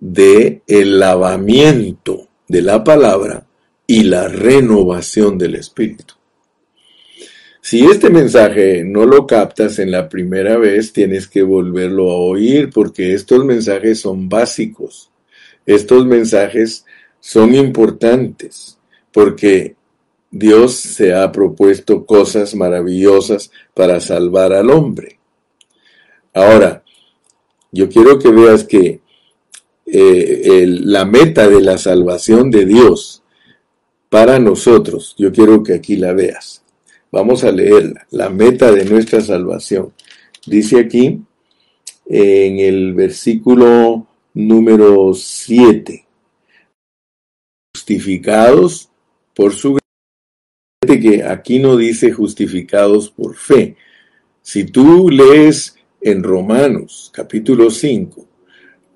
[0.00, 3.46] de el lavamiento de la palabra
[3.90, 6.14] y la renovación del espíritu.
[7.60, 12.70] Si este mensaje no lo captas en la primera vez, tienes que volverlo a oír
[12.72, 15.10] porque estos mensajes son básicos.
[15.66, 16.84] Estos mensajes
[17.18, 18.78] son importantes
[19.10, 19.74] porque
[20.30, 25.18] Dios se ha propuesto cosas maravillosas para salvar al hombre.
[26.32, 26.84] Ahora,
[27.72, 29.00] yo quiero que veas que
[29.84, 33.19] eh, la meta de la salvación de Dios
[34.10, 36.62] para nosotros, yo quiero que aquí la veas.
[37.12, 39.94] Vamos a leerla, la meta de nuestra salvación.
[40.46, 41.22] Dice aquí
[42.06, 46.06] en el versículo número 7,
[47.74, 48.90] justificados
[49.34, 49.78] por su
[50.82, 53.76] que aquí no dice justificados por fe.
[54.42, 58.26] Si tú lees en Romanos capítulo 5,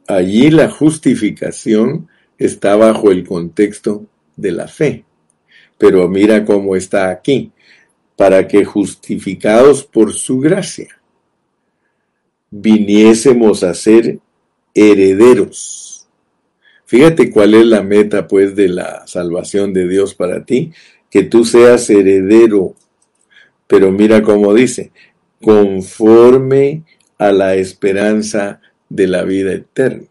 [0.09, 5.05] allí la justificación está bajo el contexto de la fe.
[5.79, 7.53] Pero mira cómo está aquí,
[8.16, 11.01] para que justificados por su gracia,
[12.51, 14.20] viniésemos a ser
[14.73, 16.07] herederos.
[16.87, 20.73] Fíjate cuál es la meta pues de la salvación de Dios para ti,
[21.11, 22.75] que tú seas heredero.
[23.66, 24.92] Pero mira cómo dice,
[25.42, 26.83] conforme
[27.18, 30.07] a la esperanza de la vida eterna.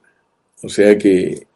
[0.62, 1.48] O sea que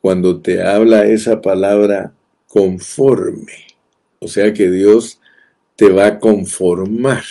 [0.00, 2.12] cuando te habla esa palabra
[2.48, 3.66] conforme,
[4.18, 5.20] o sea que Dios
[5.76, 7.24] te va a conformar.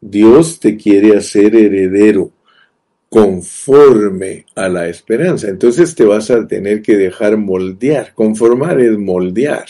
[0.00, 2.30] Dios te quiere hacer heredero
[3.08, 5.48] conforme a la esperanza.
[5.48, 8.12] Entonces te vas a tener que dejar moldear.
[8.12, 9.64] Conformar es moldear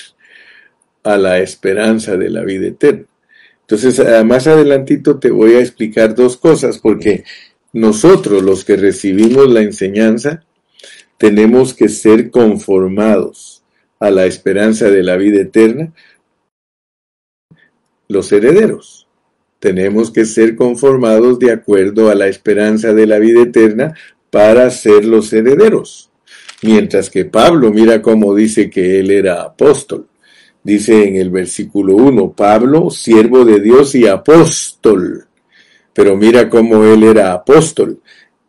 [1.04, 3.04] a la esperanza de la vida eterna.
[3.60, 7.24] Entonces, ah, más adelantito te voy a explicar dos cosas, porque
[7.72, 10.44] nosotros los que recibimos la enseñanza,
[11.18, 13.62] tenemos que ser conformados
[14.00, 15.92] a la esperanza de la vida eterna,
[18.08, 19.04] los herederos
[19.64, 23.94] tenemos que ser conformados de acuerdo a la esperanza de la vida eterna
[24.28, 26.10] para ser los herederos.
[26.60, 30.06] Mientras que Pablo, mira cómo dice que él era apóstol.
[30.62, 35.28] Dice en el versículo 1, Pablo, siervo de Dios y apóstol.
[35.94, 38.02] Pero mira cómo él era apóstol.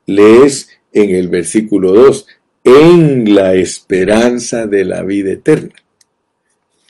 [0.05, 2.27] Lees en el versículo 2,
[2.65, 5.75] en la esperanza de la vida eterna.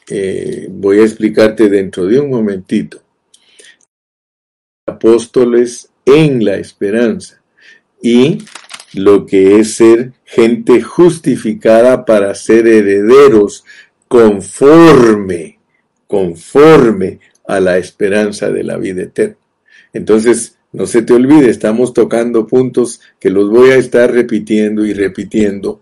[0.09, 3.03] Eh, voy a explicarte dentro de un momentito
[4.87, 7.41] apóstoles en la esperanza
[8.01, 8.37] y
[8.93, 13.65] lo que es ser gente justificada para ser herederos
[14.07, 15.59] conforme,
[16.07, 19.37] conforme a la esperanza de la vida eterna.
[19.91, 24.91] Entonces, no se te olvide, estamos tocando puntos que los voy a estar repitiendo y
[24.91, 25.81] repitiendo,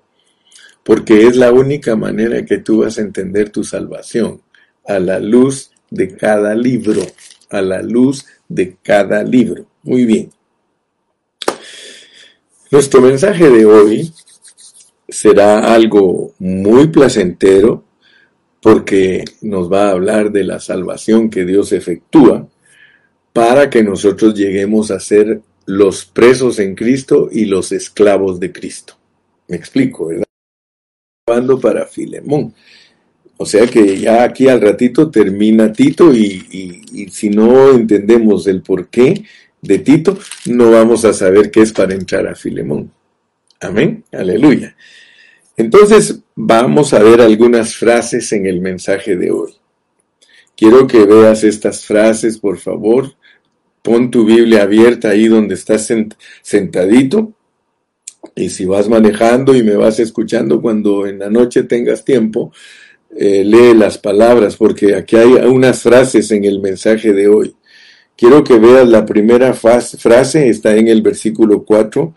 [0.84, 4.44] porque es la única manera que tú vas a entender tu salvación,
[4.86, 7.02] a la luz de cada libro,
[7.50, 9.66] a la luz de cada libro.
[9.82, 10.30] Muy bien.
[12.70, 14.14] Nuestro mensaje de hoy
[15.10, 17.84] será algo muy placentero
[18.62, 22.48] porque nos va a hablar de la salvación que Dios efectúa
[23.34, 28.94] para que nosotros lleguemos a ser los presos en Cristo y los esclavos de Cristo.
[29.48, 30.24] Me explico, ¿verdad?
[31.62, 32.54] Para Filemón.
[33.38, 39.26] O sea que ya aquí al ratito termina Tito y, si no entendemos el porqué
[39.62, 42.92] de Tito, no vamos a saber qué es para entrar a Filemón.
[43.60, 44.76] Amén, aleluya.
[45.58, 49.54] Entonces vamos a ver algunas frases en el mensaje de hoy.
[50.56, 53.16] Quiero que veas estas frases, por favor.
[53.84, 55.94] Pon tu Biblia abierta ahí donde estás
[56.42, 57.34] sentadito.
[58.34, 62.54] Y si vas manejando y me vas escuchando cuando en la noche tengas tiempo,
[63.16, 67.56] eh, lee las palabras, porque aquí hay unas frases en el mensaje de hoy.
[68.16, 72.16] Quiero que veas la primera frase, está en el versículo 4,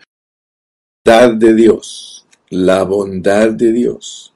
[1.05, 4.33] bondad de Dios, la bondad de Dios.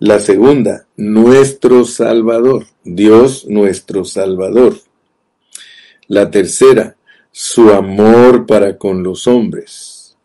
[0.00, 4.74] La segunda, nuestro Salvador, Dios nuestro Salvador.
[6.08, 6.96] La tercera,
[7.30, 10.16] su amor para con los hombres.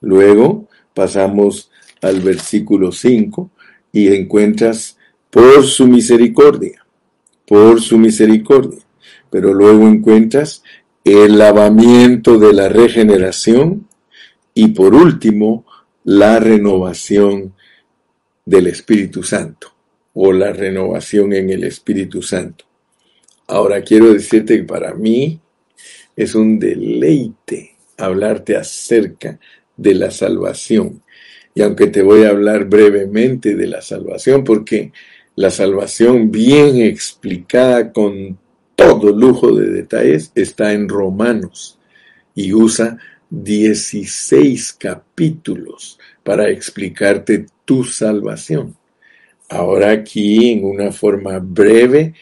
[0.00, 1.70] Luego pasamos
[2.02, 3.50] al versículo 5,
[3.96, 4.98] y encuentras
[5.30, 6.84] por su misericordia,
[7.46, 8.80] por su misericordia.
[9.30, 10.62] Pero luego encuentras
[11.02, 13.88] el lavamiento de la regeneración
[14.52, 15.64] y por último
[16.04, 17.54] la renovación
[18.44, 19.72] del Espíritu Santo
[20.12, 22.65] o la renovación en el Espíritu Santo.
[23.46, 25.40] Ahora quiero decirte que para mí
[26.16, 29.38] es un deleite hablarte acerca
[29.76, 31.02] de la salvación
[31.56, 34.92] y aunque te voy a hablar brevemente de la salvación, porque
[35.36, 38.38] la salvación bien explicada con
[38.74, 41.78] todo lujo de detalles está en Romanos
[42.34, 42.98] y usa
[43.30, 48.76] 16 capítulos para explicarte tu salvación.
[49.48, 52.12] Ahora aquí en una forma breve,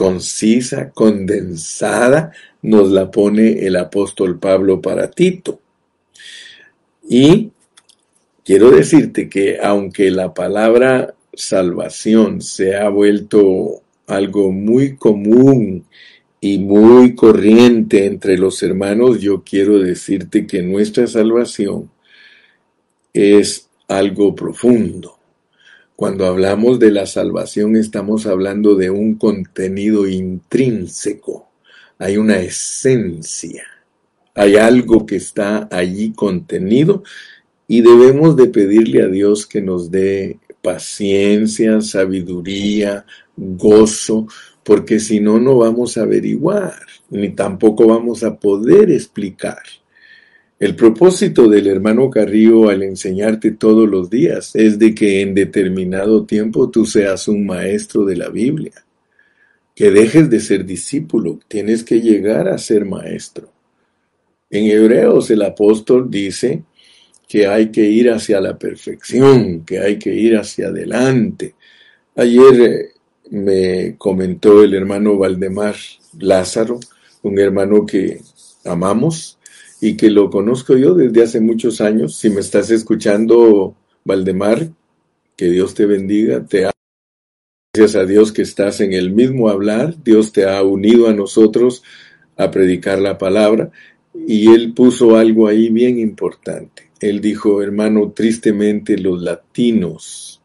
[0.00, 2.32] concisa, condensada,
[2.62, 5.60] nos la pone el apóstol Pablo para Tito.
[7.06, 7.50] Y
[8.50, 15.84] Quiero decirte que aunque la palabra salvación se ha vuelto algo muy común
[16.40, 21.92] y muy corriente entre los hermanos, yo quiero decirte que nuestra salvación
[23.12, 25.19] es algo profundo.
[26.00, 31.50] Cuando hablamos de la salvación estamos hablando de un contenido intrínseco,
[31.98, 33.66] hay una esencia,
[34.34, 37.02] hay algo que está allí contenido
[37.68, 43.04] y debemos de pedirle a Dios que nos dé paciencia, sabiduría,
[43.36, 44.26] gozo,
[44.64, 49.64] porque si no, no vamos a averiguar, ni tampoco vamos a poder explicar.
[50.60, 56.26] El propósito del hermano Carrillo al enseñarte todos los días es de que en determinado
[56.26, 58.84] tiempo tú seas un maestro de la Biblia,
[59.74, 63.50] que dejes de ser discípulo, tienes que llegar a ser maestro.
[64.50, 66.62] En Hebreos el apóstol dice
[67.26, 71.54] que hay que ir hacia la perfección, que hay que ir hacia adelante.
[72.16, 72.88] Ayer eh,
[73.30, 75.76] me comentó el hermano Valdemar
[76.18, 76.78] Lázaro
[77.22, 78.20] un hermano que
[78.66, 79.38] amamos
[79.80, 82.16] y que lo conozco yo desde hace muchos años.
[82.16, 83.74] Si me estás escuchando,
[84.04, 84.68] Valdemar,
[85.36, 86.72] que Dios te bendiga, te amo.
[87.72, 91.82] Gracias a Dios que estás en el mismo hablar, Dios te ha unido a nosotros
[92.36, 93.70] a predicar la palabra
[94.26, 96.90] y él puso algo ahí bien importante.
[97.00, 100.42] Él dijo, hermano, tristemente los latinos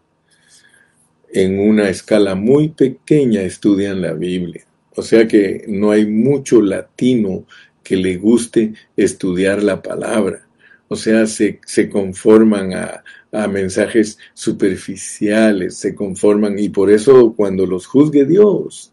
[1.33, 4.65] en una escala muy pequeña estudian la Biblia.
[4.95, 7.45] O sea que no hay mucho latino
[7.86, 10.47] que le guste estudiar la palabra.
[10.88, 17.65] O sea, se, se conforman a, a mensajes superficiales, se conforman y por eso cuando
[17.67, 18.91] los juzgue Dios,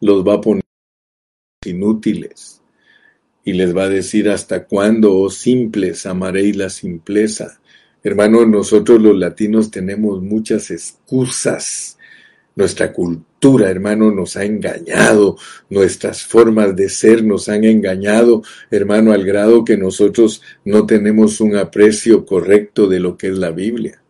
[0.00, 0.64] los va a poner
[1.66, 2.62] inútiles
[3.44, 7.60] y les va a decir hasta cuándo, oh simples, amaréis la simpleza.
[8.02, 11.98] Hermanos, nosotros los latinos tenemos muchas excusas.
[12.56, 12.92] Nuestra
[13.68, 15.36] hermano, nos ha engañado,
[15.70, 21.56] nuestras formas de ser nos han engañado, hermano, al grado que nosotros no tenemos un
[21.56, 24.02] aprecio correcto de lo que es la Biblia.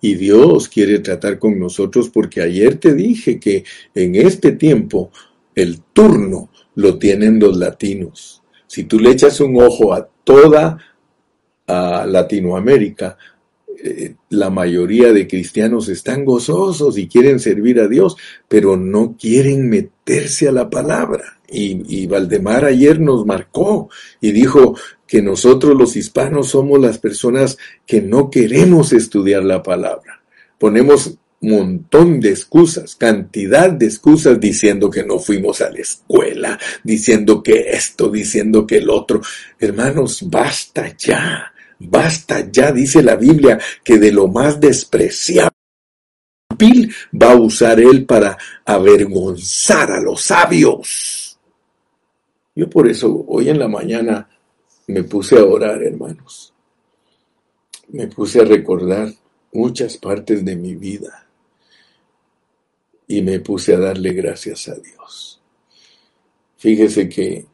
[0.00, 3.64] Y Dios quiere tratar con nosotros porque ayer te dije que
[3.94, 5.10] en este tiempo
[5.54, 8.42] el turno lo tienen los latinos.
[8.66, 10.78] Si tú le echas un ojo a toda
[11.66, 13.18] Latinoamérica,
[13.82, 18.16] eh, la mayoría de cristianos están gozosos y quieren servir a Dios,
[18.48, 21.38] pero no quieren meterse a la palabra.
[21.50, 23.88] Y, y Valdemar ayer nos marcó
[24.20, 24.76] y dijo
[25.06, 27.56] que nosotros los hispanos somos las personas
[27.86, 30.22] que no queremos estudiar la palabra.
[30.58, 37.42] Ponemos montón de excusas, cantidad de excusas diciendo que no fuimos a la escuela, diciendo
[37.42, 39.20] que esto, diciendo que el otro.
[39.58, 45.58] Hermanos, basta ya, basta ya, dice la Biblia, que de lo más despreciable
[47.12, 51.38] va a usar él para avergonzar a los sabios.
[52.54, 54.28] Yo por eso hoy en la mañana
[54.88, 56.52] me puse a orar, hermanos.
[57.88, 59.12] Me puse a recordar
[59.52, 61.26] muchas partes de mi vida
[63.06, 65.40] y me puse a darle gracias a Dios.
[66.56, 67.46] Fíjese que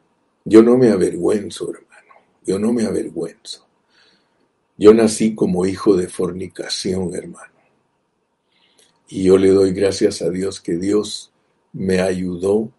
[0.43, 2.13] yo no me avergüenzo, hermano,
[2.45, 3.64] yo no me avergüenzo.
[4.77, 7.53] Yo nací como hijo de fornicación, hermano.
[9.07, 11.31] Y yo le doy gracias a Dios que Dios
[11.73, 12.71] me ayudó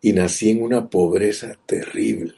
[0.00, 2.34] y nací en una pobreza terrible.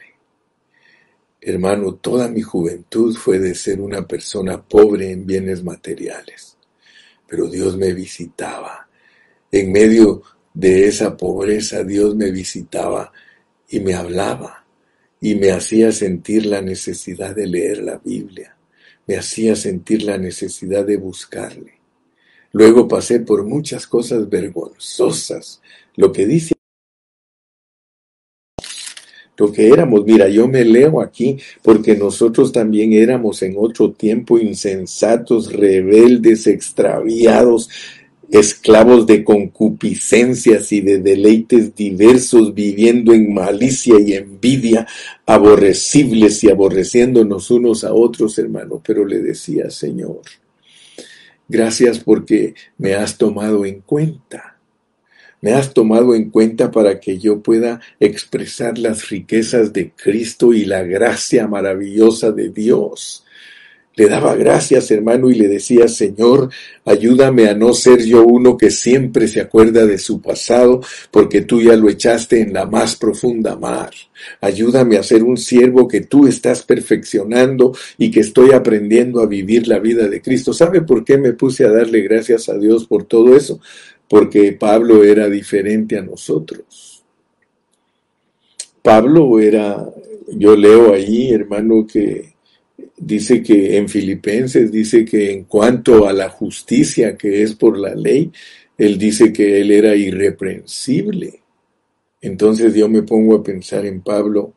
[1.41, 6.57] Hermano, toda mi juventud fue de ser una persona pobre en bienes materiales.
[7.27, 8.87] Pero Dios me visitaba
[9.53, 10.23] en medio
[10.55, 13.13] de esa pobreza Dios me visitaba
[13.69, 14.65] y me hablaba
[15.21, 18.56] y me hacía sentir la necesidad de leer la Biblia,
[19.07, 21.75] me hacía sentir la necesidad de buscarle.
[22.53, 25.61] Luego pasé por muchas cosas vergonzosas,
[25.97, 26.57] lo que dice
[29.37, 30.05] lo que éramos.
[30.05, 37.69] Mira, yo me leo aquí porque nosotros también éramos en otro tiempo insensatos, rebeldes, extraviados,
[38.31, 44.87] esclavos de concupiscencias y de deleites diversos, viviendo en malicia y envidia,
[45.25, 48.83] aborrecibles y aborreciéndonos unos a otros, hermano.
[48.85, 50.23] Pero le decía, Señor,
[51.49, 54.59] gracias porque me has tomado en cuenta.
[55.41, 60.65] Me has tomado en cuenta para que yo pueda expresar las riquezas de Cristo y
[60.65, 63.26] la gracia maravillosa de Dios
[63.97, 66.51] le daba gracias, hermano, y le decía, Señor,
[66.85, 71.63] ayúdame a no ser yo uno que siempre se acuerda de su pasado, porque tú
[71.63, 73.91] ya lo echaste en la más profunda mar.
[74.43, 79.67] Ayúdame a ser un siervo que tú estás perfeccionando y que estoy aprendiendo a vivir
[79.67, 80.53] la vida de Cristo.
[80.53, 83.61] ¿Sabe por qué me puse a darle gracias a Dios por todo eso?
[84.11, 87.03] Porque Pablo era diferente a nosotros.
[88.83, 89.89] Pablo era,
[90.33, 92.36] yo leo ahí, hermano, que
[92.97, 97.95] dice que en Filipenses dice que en cuanto a la justicia que es por la
[97.95, 98.31] ley,
[98.79, 101.41] él dice que él era irreprensible.
[102.21, 104.55] Entonces yo me pongo a pensar en Pablo,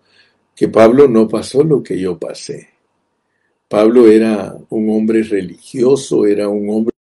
[0.56, 2.70] que Pablo no pasó lo que yo pasé.
[3.68, 6.94] Pablo era un hombre religioso, era un hombre...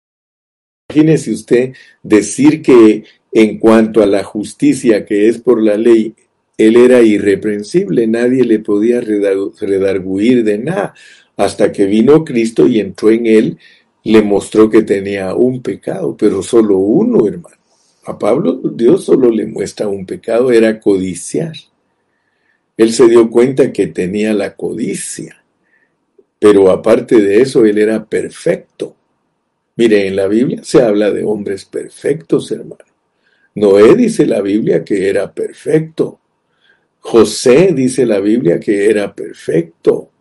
[0.89, 1.73] Imagínese usted
[2.03, 6.13] decir que en cuanto a la justicia que es por la ley,
[6.57, 10.93] él era irreprensible, nadie le podía redarguir de nada,
[11.37, 13.57] hasta que vino Cristo y entró en él,
[14.03, 17.55] le mostró que tenía un pecado, pero solo uno, hermano.
[18.05, 21.53] A Pablo Dios solo le muestra un pecado, era codiciar.
[22.75, 25.43] Él se dio cuenta que tenía la codicia,
[26.39, 28.95] pero aparte de eso, él era perfecto.
[29.75, 32.85] Mire, en la Biblia se habla de hombres perfectos, hermano.
[33.55, 36.19] Noé dice la Biblia que era perfecto.
[36.99, 40.11] José, dice la Biblia, que era perfecto.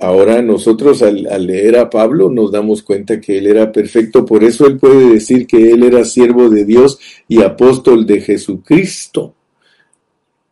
[0.00, 4.66] Ahora nosotros al, leer a Pablo nos damos cuenta que él era perfecto, por eso
[4.66, 6.98] él puede decir que él era siervo de Dios
[7.28, 9.34] y apóstol de Jesucristo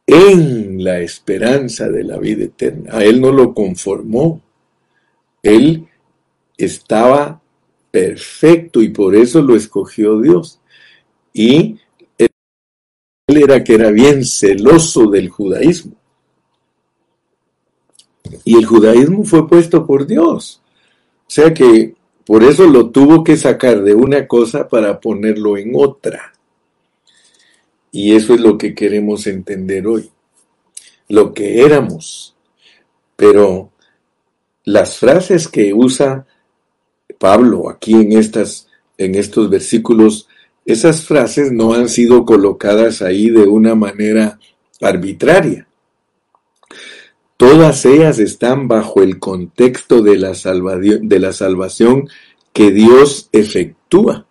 [0.07, 2.91] en la esperanza de la vida eterna.
[2.93, 4.43] A él no lo conformó.
[5.43, 5.87] Él
[6.59, 7.41] estaba
[7.91, 10.61] perfecto y por eso lo escogió Dios.
[11.33, 11.79] Y
[12.19, 12.29] él
[13.29, 15.98] era que era bien celoso del judaísmo.
[18.45, 20.61] Y el judaísmo fue puesto por Dios.
[21.27, 25.73] O sea que por eso lo tuvo que sacar de una cosa para ponerlo en
[25.75, 26.33] otra.
[27.91, 30.11] Y eso es lo que queremos entender hoy.
[31.09, 32.35] Lo que éramos.
[33.17, 33.71] Pero
[34.65, 36.27] las frases que usa
[37.19, 40.29] Pablo aquí en, estas, en estos versículos,
[40.67, 44.39] esas frases no han sido colocadas ahí de una manera
[44.81, 45.68] arbitraria.
[47.39, 52.09] Todas ellas están bajo el contexto de la, salvación
[52.53, 54.27] que Dios efectúa.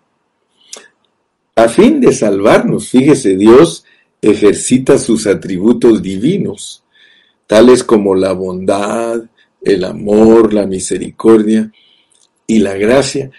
[1.56, 3.86] A fin de salvarnos, fíjese, Dios
[4.22, 6.84] ejercita sus atributos divinos,
[7.48, 9.22] tales como la bondad,
[9.62, 11.72] el amor, la misericordia
[12.46, 13.32] y la gracia,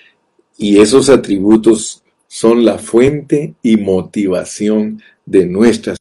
[0.57, 5.99] y esos atributos son la fuente y motivación de nuestras.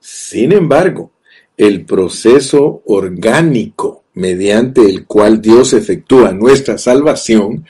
[0.00, 1.12] Sin embargo,
[1.56, 7.64] el proceso orgánico mediante el cual Dios efectúa nuestra salvación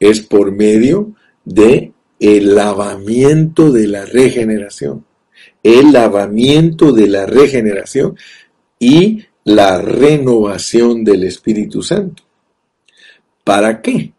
[0.00, 1.14] es por medio
[1.44, 5.04] de el lavamiento de la regeneración.
[5.62, 8.16] El lavamiento de la regeneración
[8.78, 12.22] y la renovación del Espíritu Santo.
[13.42, 14.12] ¿Para qué?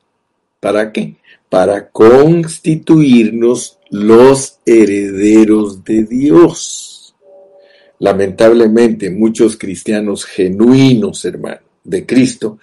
[0.59, 1.17] ¿Para qué?
[1.49, 6.94] Para constituirnos los herederos de Dios.
[7.99, 12.59] Lamentablemente, muchos cristianos genuinos, hermano, de Cristo,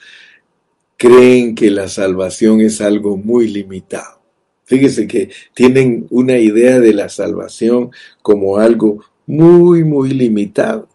[0.96, 4.20] creen que la salvación es algo muy limitado.
[4.64, 7.90] Fíjese que tienen una idea de la salvación
[8.22, 10.88] como algo muy, muy limitado.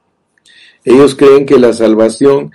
[0.84, 2.52] Ellos creen que la salvación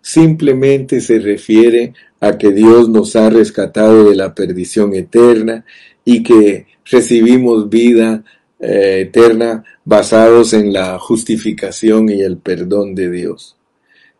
[0.00, 5.64] simplemente se refiere a que Dios nos ha rescatado de la perdición eterna
[6.04, 8.24] y que recibimos vida
[8.64, 13.56] eh, eterna basados en la justificación y el perdón de Dios.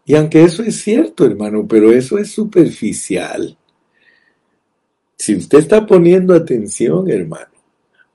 [0.04, 3.56] Y aunque eso es cierto, hermano, pero eso es superficial.
[5.16, 7.52] Si usted está poniendo atención, hermano,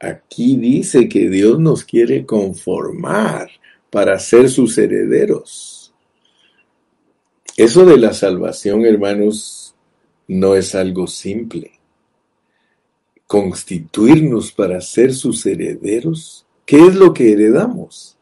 [0.01, 3.49] aquí dice que Dios nos quiere conformar
[3.89, 5.93] para ser sus herederos.
[7.55, 9.75] Eso de la salvación, hermanos,
[10.27, 11.76] no es algo simple
[13.27, 16.45] constituirnos para ser sus herederos?
[16.65, 18.17] ¿Qué es lo que heredamos?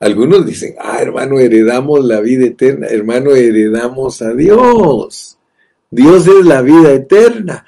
[0.00, 5.38] Algunos dicen, ah, hermano, heredamos la vida eterna, hermano, heredamos a Dios.
[5.90, 7.64] Dios es la vida eterna.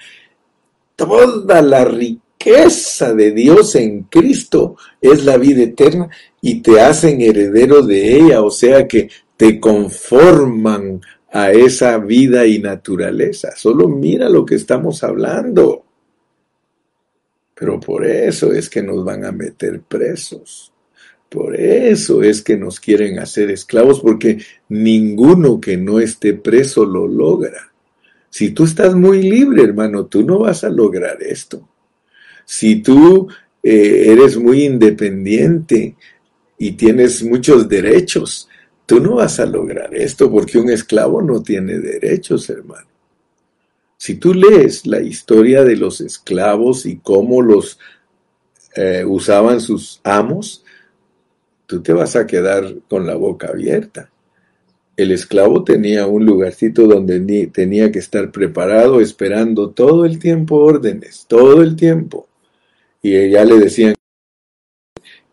[0.95, 6.09] Toda la riqueza de Dios en Cristo es la vida eterna
[6.41, 11.01] y te hacen heredero de ella, o sea que te conforman
[11.33, 13.51] a esa vida y naturaleza.
[13.57, 15.85] Solo mira lo que estamos hablando.
[17.61, 20.73] Pero por eso es que nos van a meter presos.
[21.29, 24.39] Por eso es que nos quieren hacer esclavos, porque
[24.71, 27.71] ninguno que no esté preso lo logra.
[28.31, 31.69] Si tú estás muy libre, hermano, tú no vas a lograr esto.
[32.47, 33.29] Si tú
[33.63, 35.97] eh, eres muy independiente
[36.57, 38.49] y tienes muchos derechos,
[38.87, 42.90] tú no vas a lograr esto, porque un esclavo no tiene derechos, hermano.
[44.01, 47.79] Si tú lees la historia de los esclavos y cómo los
[48.75, 50.65] eh, usaban sus amos,
[51.67, 54.11] tú te vas a quedar con la boca abierta.
[54.97, 61.27] El esclavo tenía un lugarcito donde tenía que estar preparado, esperando todo el tiempo órdenes,
[61.29, 62.27] todo el tiempo.
[63.03, 63.95] Y ya le decían,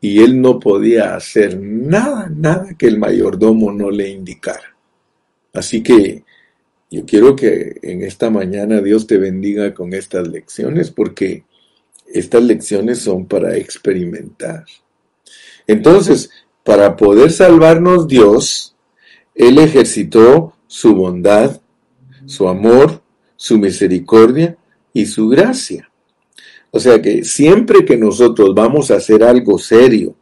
[0.02, 4.76] y él no podía hacer nada, nada que el mayordomo no le indicara.
[5.54, 6.26] Así que
[6.90, 11.44] yo quiero que en esta mañana Dios te bendiga con estas lecciones porque
[12.08, 14.66] estas lecciones son para experimentar.
[15.68, 16.30] Entonces,
[16.64, 18.76] para poder salvarnos Dios,
[19.36, 21.60] Él ejercitó su bondad,
[22.26, 23.02] su amor,
[23.36, 24.58] su misericordia
[24.94, 25.90] y su gracia.
[26.72, 30.16] O sea que siempre que nosotros vamos a hacer algo serio,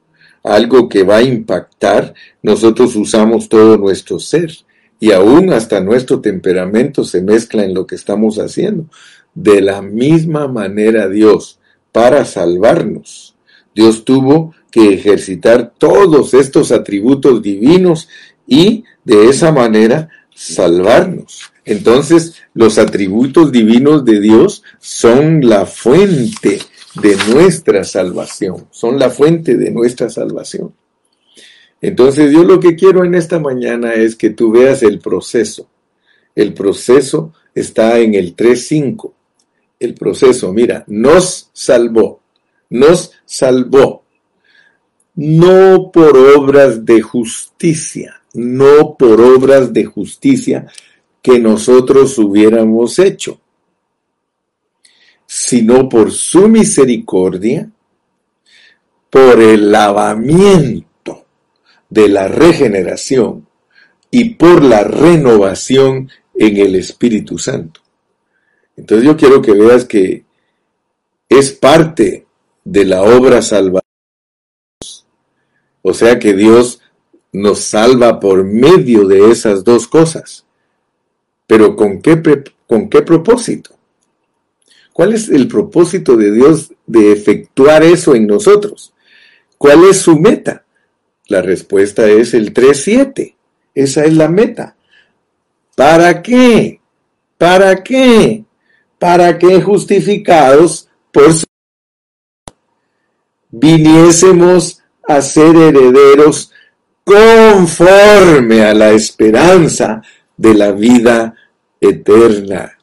[0.44, 4.65] algo que va a impactar, nosotros usamos todo nuestro ser
[5.00, 8.86] y aún hasta nuestro temperamento se mezcla en lo que estamos haciendo.
[9.34, 11.60] De la misma manera Dios,
[11.92, 13.36] para salvarnos,
[13.74, 18.08] Dios tuvo que ejercitar todos estos atributos divinos
[18.48, 21.52] y de esa manera salvarnos.
[21.66, 26.60] Entonces, los atributos divinos de Dios son la fuente
[27.02, 30.74] de nuestra salvación, son la fuente de nuestra salvación.
[31.82, 35.70] Entonces, yo lo que quiero en esta mañana es que tú veas el proceso.
[36.34, 39.14] El proceso está en el 3.5.
[39.80, 42.22] El proceso, mira, nos salvó,
[42.70, 44.04] nos salvó.
[45.16, 50.68] No por obras de justicia, no por obras de justicia
[51.22, 53.40] que nosotros hubiéramos hecho,
[55.26, 57.70] sino por su misericordia,
[59.10, 60.95] por el lavamiento
[61.96, 63.48] de la regeneración
[64.12, 67.80] y por la renovación en el Espíritu Santo.
[68.76, 70.26] Entonces yo quiero que veas que
[71.30, 72.26] es parte
[72.66, 73.86] de la obra salvadora.
[75.84, 76.82] O sea que Dios
[77.32, 80.46] nos salva por medio de esas dos cosas.
[81.48, 82.22] Pero ¿con qué,
[82.68, 83.72] con qué propósito?
[84.92, 88.94] ¿Cuál es el propósito de Dios de efectuar eso en nosotros?
[89.58, 90.65] ¿Cuál es su meta?
[91.28, 93.36] La respuesta es el 3.7.
[93.74, 94.76] Esa es la meta.
[95.76, 96.80] ¿Para qué?
[97.38, 98.46] ¿Para qué?
[99.00, 101.46] Para que justificados por su
[103.50, 106.52] viniésemos a ser herederos
[107.04, 110.02] conforme a la esperanza
[110.36, 111.36] de la vida
[111.80, 112.78] eterna.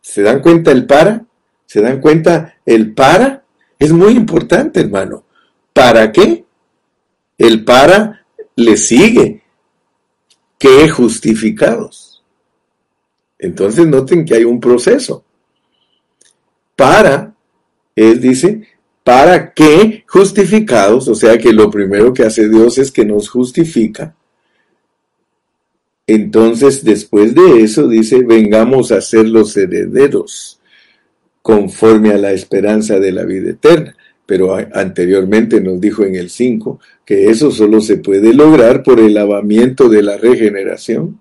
[0.00, 1.24] ¿Se dan cuenta el para?
[1.66, 3.44] ¿Se dan cuenta el para?
[3.78, 5.24] Es muy importante, hermano.
[5.72, 6.44] ¿Para qué?
[7.42, 8.24] El para
[8.54, 9.42] le sigue.
[10.60, 12.22] Que justificados.
[13.36, 15.24] Entonces noten que hay un proceso.
[16.76, 17.34] Para,
[17.96, 18.68] él dice,
[19.02, 24.14] para que justificados, o sea que lo primero que hace Dios es que nos justifica.
[26.06, 30.60] Entonces, después de eso, dice, vengamos a ser los herederos,
[31.42, 33.96] conforme a la esperanza de la vida eterna.
[34.26, 39.14] Pero anteriormente nos dijo en el 5 que eso solo se puede lograr por el
[39.14, 41.20] lavamiento de la regeneración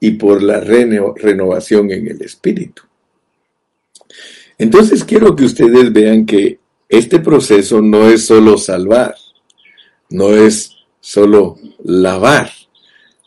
[0.00, 2.82] y por la renovación en el espíritu.
[4.58, 6.58] Entonces quiero que ustedes vean que
[6.88, 9.14] este proceso no es solo salvar,
[10.10, 10.70] no es
[11.00, 12.50] solo lavar.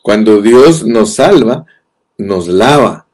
[0.02, 1.66] Cuando Dios nos salva,
[2.18, 3.08] nos lava,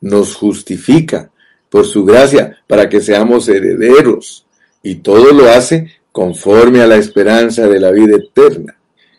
[0.00, 1.30] nos justifica
[1.68, 4.46] por su gracia para que seamos herederos
[4.82, 8.78] y todo lo hace conforme a la esperanza de la vida eterna.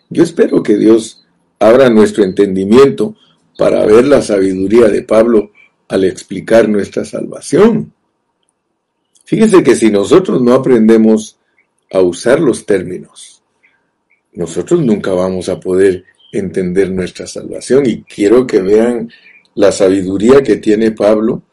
[0.09, 1.25] Yo espero que Dios
[1.59, 3.15] abra nuestro entendimiento
[3.57, 5.51] para ver la sabiduría de Pablo
[5.87, 7.93] al explicar nuestra salvación.
[9.25, 11.37] Fíjense que si nosotros no aprendemos
[11.91, 13.43] a usar los términos,
[14.33, 17.85] nosotros nunca vamos a poder entender nuestra salvación.
[17.85, 19.09] Y quiero que vean
[19.55, 21.43] la sabiduría que tiene Pablo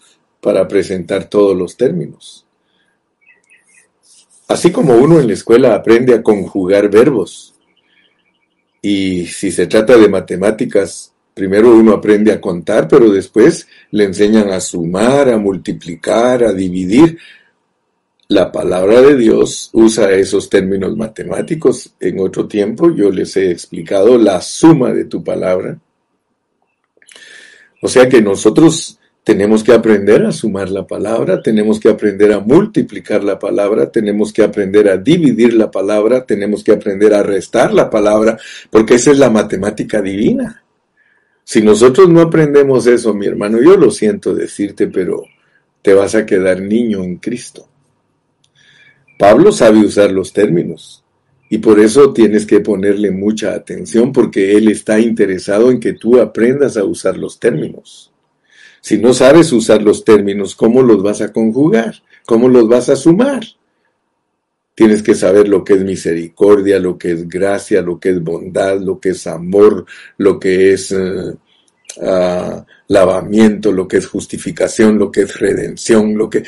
[0.40, 2.45] para presentar todos los términos.
[4.48, 7.56] Así como uno en la escuela aprende a conjugar verbos,
[8.88, 14.50] y si se trata de matemáticas, primero uno aprende a contar, pero después le enseñan
[14.50, 17.18] a sumar, a multiplicar, a dividir.
[18.28, 21.94] La palabra de Dios usa esos términos matemáticos.
[21.98, 25.76] En otro tiempo yo les he explicado la suma de tu palabra.
[27.82, 32.38] O sea que nosotros tenemos que aprender a sumar la palabra, tenemos que aprender a
[32.38, 37.74] multiplicar la palabra, tenemos que aprender a dividir la palabra, tenemos que aprender a restar
[37.74, 38.38] la palabra,
[38.70, 40.62] porque esa es la matemática divina.
[41.42, 45.24] Si nosotros no aprendemos eso, mi hermano, yo lo siento decirte, pero
[45.82, 47.68] te vas a quedar niño en Cristo.
[49.18, 51.02] Pablo sabe usar los términos
[51.50, 56.20] y por eso tienes que ponerle mucha atención porque él está interesado en que tú
[56.20, 58.12] aprendas a usar los términos.
[58.86, 61.96] Si no sabes usar los términos, ¿cómo los vas a conjugar?
[62.24, 63.42] ¿Cómo los vas a sumar?
[64.76, 68.80] Tienes que saber lo que es misericordia, lo que es gracia, lo que es bondad,
[68.80, 69.86] lo que es amor,
[70.18, 71.34] lo que es eh,
[72.00, 76.44] ah, lavamiento, lo que es justificación, lo que es redención, lo que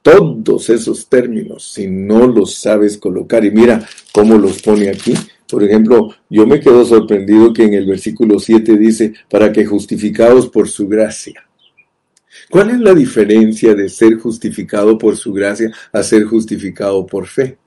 [0.00, 5.12] todos esos términos, si no los sabes colocar, y mira cómo los pone aquí.
[5.46, 10.48] Por ejemplo, yo me quedo sorprendido que en el versículo 7 dice, para que justificados
[10.48, 11.45] por su gracia.
[12.50, 17.58] ¿Cuál es la diferencia de ser justificado por su gracia a ser justificado por fe?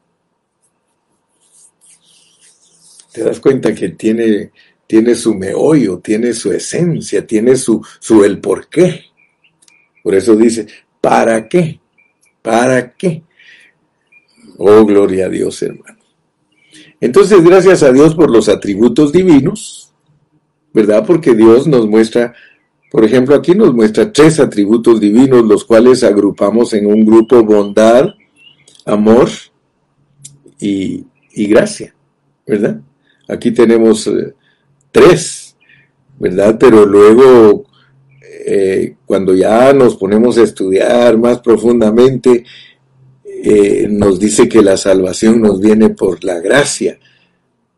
[3.11, 4.51] Te das cuenta que tiene,
[4.87, 9.05] tiene su meollo, tiene su esencia, tiene su, su el por qué.
[10.03, 10.67] Por eso dice,
[11.01, 11.79] ¿para qué?
[12.41, 13.23] ¿Para qué?
[14.57, 15.99] Oh, gloria a Dios, hermano.
[17.01, 19.93] Entonces, gracias a Dios por los atributos divinos,
[20.73, 21.05] ¿verdad?
[21.05, 22.33] Porque Dios nos muestra,
[22.89, 28.07] por ejemplo, aquí nos muestra tres atributos divinos, los cuales agrupamos en un grupo bondad,
[28.85, 29.29] amor
[30.59, 31.93] y, gracia,
[32.45, 32.81] ¿verdad?
[33.27, 34.33] Aquí tenemos eh,
[34.91, 35.55] tres,
[36.17, 36.57] ¿verdad?
[36.59, 37.65] Pero luego,
[38.45, 42.43] eh, cuando ya nos ponemos a estudiar más profundamente,
[43.23, 46.99] eh, nos dice que la salvación nos viene por la gracia.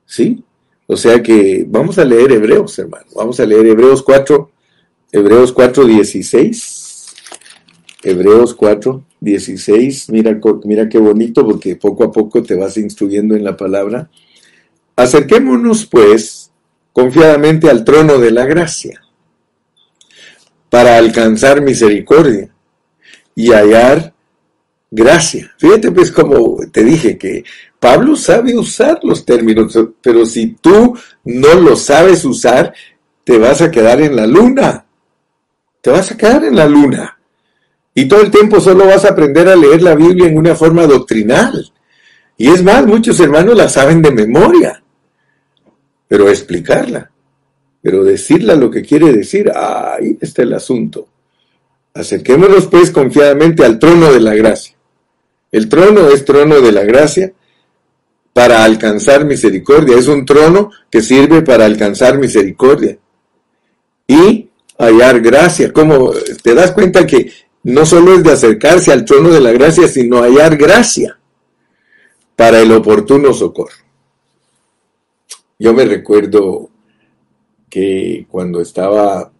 [0.05, 0.43] ¿Sí?
[0.87, 3.05] O sea que vamos a leer Hebreos, hermano.
[3.15, 4.50] Vamos a leer Hebreos 4,
[5.11, 7.15] Hebreos 4, 16.
[8.03, 10.09] Hebreos 4, 16.
[10.09, 14.09] Mira, mira qué bonito porque poco a poco te vas instruyendo en la palabra.
[14.95, 16.51] Acerquémonos pues
[16.93, 19.01] confiadamente al trono de la gracia
[20.69, 22.49] para alcanzar misericordia
[23.35, 24.13] y hallar
[24.89, 25.51] gracia.
[25.57, 27.43] Fíjate pues como te dije que
[27.79, 32.73] Pablo sabe usar los términos, pero si tú no los sabes usar,
[33.23, 34.85] te vas a quedar en la luna.
[35.81, 37.17] Te vas a quedar en la luna.
[37.93, 40.87] Y todo el tiempo solo vas a aprender a leer la Biblia en una forma
[40.87, 41.71] doctrinal.
[42.37, 44.81] Y es más, muchos hermanos la saben de memoria.
[46.07, 47.11] Pero explicarla,
[47.81, 51.07] pero decirla lo que quiere decir, ahí está el asunto.
[51.93, 54.75] Acerquémonos pues confiadamente al trono de la gracia
[55.51, 57.33] el trono es trono de la gracia
[58.33, 59.97] para alcanzar misericordia.
[59.97, 62.97] Es un trono que sirve para alcanzar misericordia
[64.07, 64.49] y
[64.81, 65.71] hallar gracia.
[65.71, 66.11] Como
[66.43, 67.31] te das cuenta que
[67.63, 71.19] no solo es de acercarse al trono de la gracia, sino hallar gracia
[72.35, 73.75] para el oportuno socorro.
[75.59, 76.69] Yo me recuerdo
[77.69, 79.31] que cuando estaba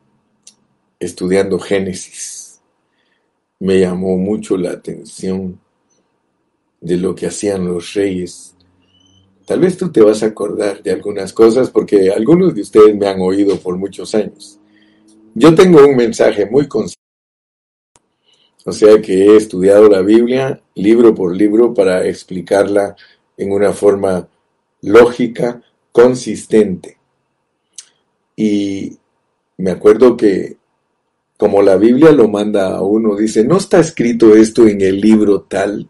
[0.99, 2.61] estudiando Génesis,
[3.59, 5.59] me llamó mucho la atención
[6.79, 8.55] de lo que hacían los reyes.
[9.45, 13.07] Tal vez tú te vas a acordar de algunas cosas porque algunos de ustedes me
[13.07, 14.60] han oído por muchos años.
[15.33, 16.99] Yo tengo un mensaje muy consciente.
[18.65, 22.95] O sea que he estudiado la Biblia libro por libro para explicarla
[23.37, 24.27] en una forma
[24.81, 25.61] lógica,
[25.91, 26.97] consistente.
[28.35, 28.97] Y
[29.57, 30.57] me acuerdo que
[31.37, 35.41] como la Biblia lo manda a uno, dice, no está escrito esto en el libro
[35.41, 35.89] tal,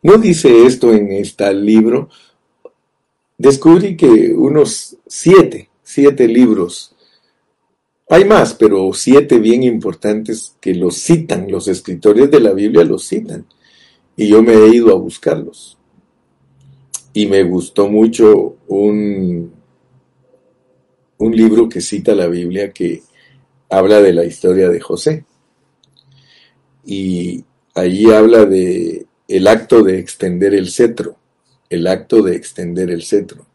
[0.00, 2.08] ¿No dice esto en este libro?
[3.36, 6.94] Descubrí que unos siete, siete libros,
[8.10, 13.06] hay más, pero siete bien importantes que los citan, los escritores de la Biblia los
[13.06, 13.46] citan.
[14.16, 15.76] Y yo me he ido a buscarlos.
[17.12, 19.52] Y me gustó mucho un,
[21.18, 23.02] un libro que cita la Biblia que
[23.68, 25.24] habla de la historia de José.
[26.86, 27.44] Y
[27.74, 31.16] allí habla de el acto de extender el cetro,
[31.68, 33.46] el acto de extender el cetro.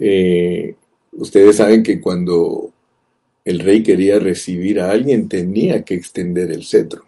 [0.00, 0.74] Eh,
[1.12, 2.72] ustedes saben que cuando
[3.48, 7.06] el rey quería recibir a alguien tenía que extender el cetro.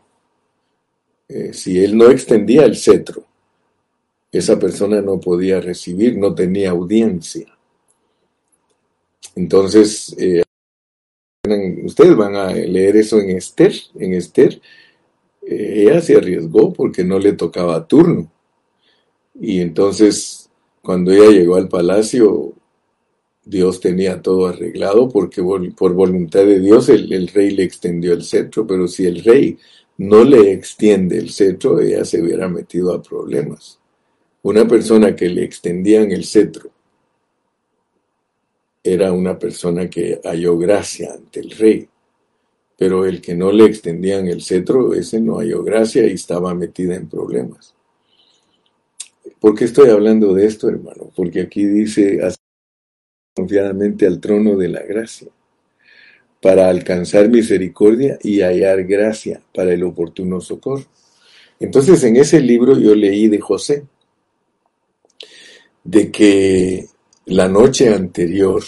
[1.28, 3.26] Eh, si él no extendía el cetro,
[4.32, 7.46] esa persona no podía recibir, no tenía audiencia.
[9.36, 10.42] Entonces, eh,
[11.84, 14.62] ustedes van a leer eso en Esther, en Esther,
[15.42, 18.32] ella se arriesgó porque no le tocaba turno.
[19.38, 20.48] Y entonces,
[20.80, 22.54] cuando ella llegó al palacio,
[23.50, 25.42] Dios tenía todo arreglado porque
[25.76, 29.58] por voluntad de Dios el, rey le extendió el cetro, pero si el rey
[29.98, 33.78] no le extiende el cetro, ella se hubiera metido a problemas.
[34.42, 36.70] Una persona que le extendían el cetro
[38.82, 41.88] era una persona que halló gracia ante el rey
[42.80, 46.94] pero el que no le extendían el cetro, ese no halló gracia y estaba metida
[46.94, 47.74] en problemas.
[49.38, 51.10] ¿Por qué estoy hablando de esto, hermano?
[51.14, 52.24] Porque aquí dice,
[53.34, 55.28] confiadamente al trono de la gracia,
[56.40, 60.86] para alcanzar misericordia y hallar gracia para el oportuno socorro.
[61.58, 63.84] Entonces, en ese libro yo leí de José,
[65.84, 66.86] de que
[67.26, 68.62] la noche anterior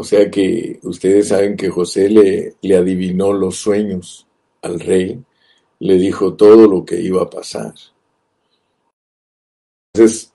[0.00, 4.28] o sea que ustedes saben que José le, le adivinó los sueños
[4.62, 5.20] al rey,
[5.80, 7.74] le dijo todo lo que iba a pasar.
[9.92, 10.32] Entonces,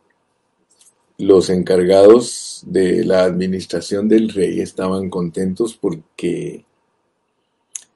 [1.18, 6.66] los encargados de la administración del rey estaban contentos porque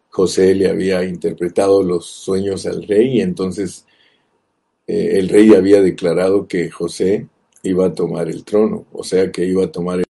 [0.09, 3.85] José le había interpretado los sueños al rey y entonces
[4.87, 7.27] eh, el rey había declarado que José
[7.63, 10.05] iba a tomar el trono, o sea que iba a tomar el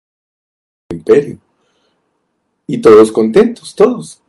[0.90, 1.38] imperio.
[2.66, 4.22] Y todos contentos, todos.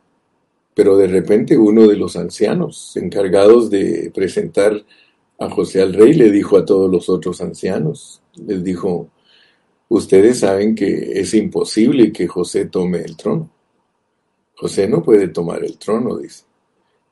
[0.74, 4.84] Pero de repente uno de los ancianos encargados de presentar
[5.38, 9.10] a José al rey le dijo a todos los otros ancianos, les dijo,
[9.88, 13.50] ustedes saben que es imposible que José tome el trono.
[14.56, 16.44] José no puede tomar el trono, dice,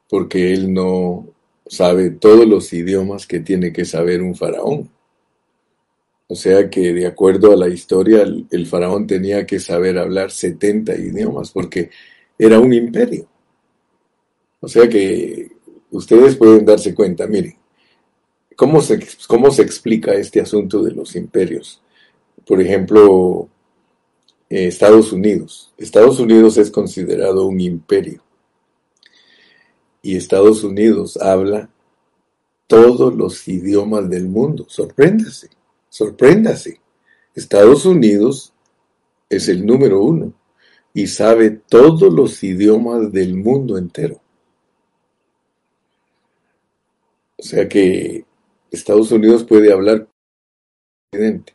[0.09, 1.27] porque él no
[1.67, 4.91] sabe todos los idiomas que tiene que saber un faraón.
[6.29, 10.95] O sea que de acuerdo a la historia, el, faraón tenía que saber hablar 70
[10.97, 11.91] idiomas porque
[12.39, 13.29] era un imperio.
[14.61, 15.51] O sea que
[15.91, 17.57] ustedes pueden darse cuenta, miren,
[18.57, 21.83] ¿cómo se, cómo se explica este asunto de los imperios?
[22.47, 23.49] Por ejemplo,
[24.49, 25.73] eh, Estados Unidos.
[25.79, 28.23] Estados Unidos es considerado un imperio.
[30.03, 31.71] Y Estados Unidos habla
[32.67, 34.67] todos los idiomas del mundo.
[34.69, 35.51] Sorpréndase,
[35.89, 36.81] sorpréndase.
[37.35, 38.53] Estados Unidos
[39.31, 40.35] es el número uno
[40.93, 44.21] y sabe todos los idiomas del mundo entero.
[47.39, 48.25] O sea que
[48.73, 51.53] Estados Unidos puede hablar con el presidente.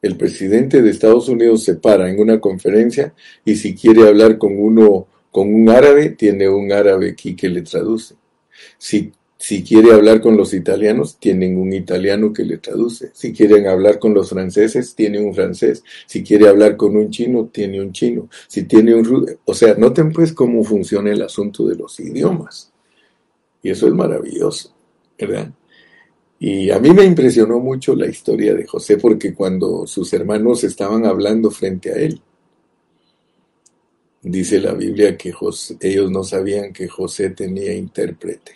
[0.00, 3.14] El presidente de Estados Unidos se para en una conferencia
[3.44, 7.62] y si quiere hablar con uno, con un árabe, tiene un árabe aquí que le
[7.62, 8.14] traduce.
[8.76, 13.10] Si, si quiere hablar con los italianos, tienen un italiano que le traduce.
[13.14, 15.82] Si quieren hablar con los franceses, tiene un francés.
[16.06, 18.28] Si quiere hablar con un chino, tiene un chino.
[18.46, 19.38] Si tiene un...
[19.44, 22.70] O sea, noten pues cómo funciona el asunto de los idiomas.
[23.62, 24.74] Y eso es maravilloso.
[25.18, 25.50] ¿verdad?
[26.40, 31.04] Y a mí me impresionó mucho la historia de José porque cuando sus hermanos estaban
[31.04, 32.20] hablando frente a él,
[34.22, 35.32] dice la Biblia que
[35.80, 38.52] ellos no sabían que José tenía intérprete.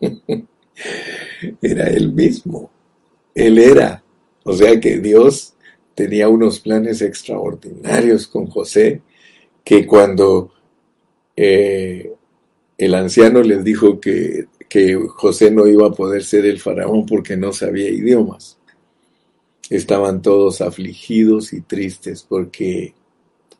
[1.60, 2.70] era él mismo,
[3.34, 4.02] él era.
[4.44, 5.54] O sea que Dios
[5.94, 9.02] tenía unos planes extraordinarios con José
[9.62, 10.52] que cuando
[11.36, 12.12] eh,
[12.78, 17.36] el anciano les dijo que que José no iba a poder ser el faraón porque
[17.36, 18.56] no sabía idiomas.
[19.68, 22.94] Estaban todos afligidos y tristes porque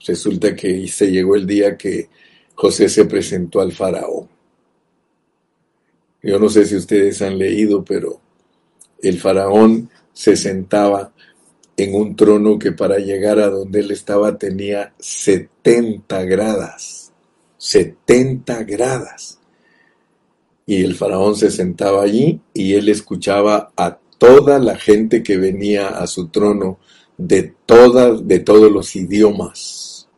[0.07, 2.09] resulta que se llegó el día que
[2.55, 4.29] José se presentó al faraón.
[6.23, 8.21] Yo no sé si ustedes han leído, pero
[9.03, 11.13] el faraón se sentaba
[11.77, 17.13] en un trono que para llegar a donde él estaba tenía 70 gradas.
[17.57, 19.40] 70 gradas.
[20.67, 25.89] Y el faraón se sentaba allí y él escuchaba a toda la gente que venía
[25.89, 26.79] a su trono
[27.17, 30.09] de, todas, de todos los idiomas.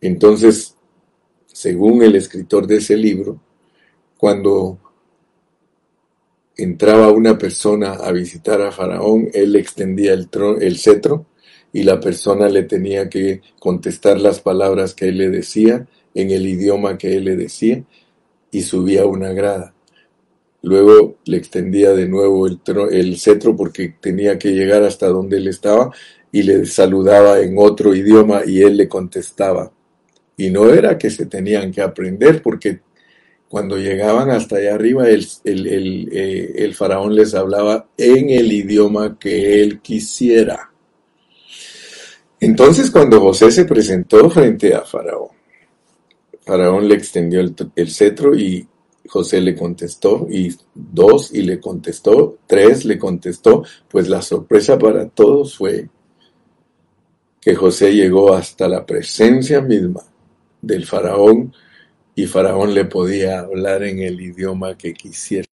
[0.00, 0.76] Entonces,
[1.46, 3.40] según el escritor de ese libro,
[4.18, 4.78] cuando
[6.56, 10.28] entraba una persona a visitar a Faraón, él extendía el,
[10.60, 11.26] el cetro
[11.72, 16.46] y la persona le tenía que contestar las palabras que él le decía en el
[16.46, 17.82] idioma que él le decía
[18.54, 19.74] y subía una grada.
[20.62, 22.60] Luego le extendía de nuevo el,
[22.92, 25.90] el cetro porque tenía que llegar hasta donde él estaba
[26.30, 29.72] y le saludaba en otro idioma y él le contestaba.
[30.36, 32.80] Y no era que se tenían que aprender porque
[33.48, 39.18] cuando llegaban hasta allá arriba el, el, eh, el, faraón les hablaba en el idioma
[39.18, 40.70] que él quisiera.
[42.38, 45.33] Entonces cuando José se presentó frente a Faraón,
[46.44, 48.68] Faraón le extendió el, cetro y
[49.08, 55.08] José le contestó, y dos y le contestó, tres le contestó, pues la sorpresa para
[55.08, 55.88] todos fue
[57.40, 60.02] que José llegó hasta la presencia misma
[60.60, 61.54] del faraón
[62.14, 65.46] y faraón le podía hablar en el idioma que quisiera.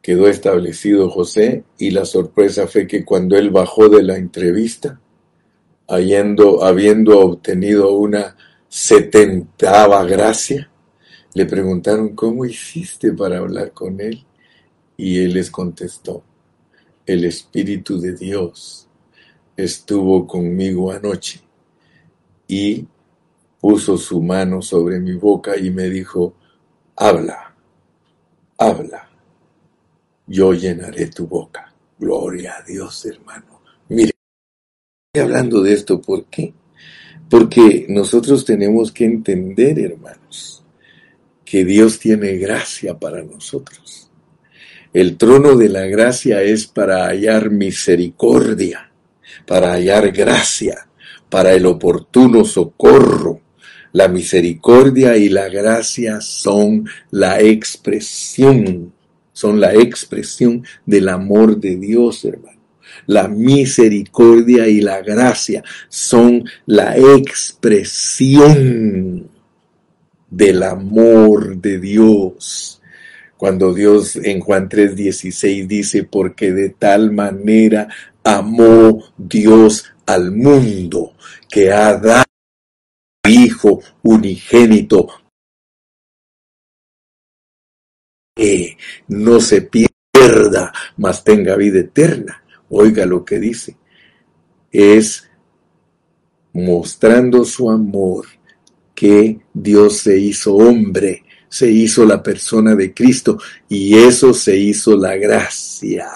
[0.00, 5.00] Quedó establecido José y la sorpresa fue que cuando él bajó de la entrevista,
[5.86, 8.36] habiendo obtenido una
[8.68, 10.70] setentava gracia,
[11.34, 14.24] le preguntaron, ¿cómo hiciste para hablar con él?
[14.96, 16.22] Y él les contestó,
[17.06, 18.88] el Espíritu de Dios
[19.56, 21.40] estuvo conmigo anoche
[22.48, 22.86] y
[23.60, 26.34] puso su mano sobre mi boca y me dijo,
[26.96, 27.54] habla,
[28.58, 29.08] habla,
[30.26, 31.72] yo llenaré tu boca.
[31.98, 33.53] Gloria a Dios, hermano.
[35.16, 36.52] Hablando de esto, ¿por qué?
[37.30, 40.64] Porque nosotros tenemos que entender, hermanos,
[41.44, 44.10] que Dios tiene gracia para nosotros.
[44.92, 48.90] El trono de la gracia es para hallar misericordia,
[49.46, 50.88] para hallar gracia,
[51.30, 53.40] para el oportuno socorro.
[53.92, 58.92] La misericordia y la gracia son la expresión,
[59.32, 62.53] son la expresión del amor de Dios, hermano
[63.06, 68.40] la misericordia y la gracia son la expresión
[70.30, 72.80] del amor de Dios.
[73.36, 77.88] Cuando Dios en Juan 3:16 dice, porque de tal manera
[78.22, 81.14] amó Dios al mundo
[81.48, 82.24] que ha dado
[83.26, 85.08] Hijo unigénito
[88.36, 88.76] que
[89.08, 92.43] no se pierda, mas tenga vida eterna.
[92.76, 93.76] Oiga lo que dice.
[94.72, 95.30] Es
[96.52, 98.26] mostrando su amor
[98.96, 104.96] que Dios se hizo hombre, se hizo la persona de Cristo y eso se hizo
[104.96, 106.08] la gracia.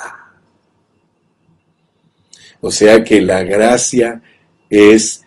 [2.60, 4.20] O sea que la gracia
[4.68, 5.22] es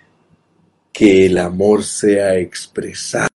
[0.91, 3.29] que el amor sea expresado.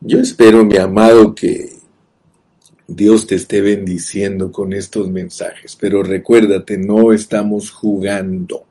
[0.00, 1.77] Yo espero, mi amado, que
[2.90, 8.64] Dios te esté bendiciendo con estos mensajes, pero recuérdate, no estamos jugando.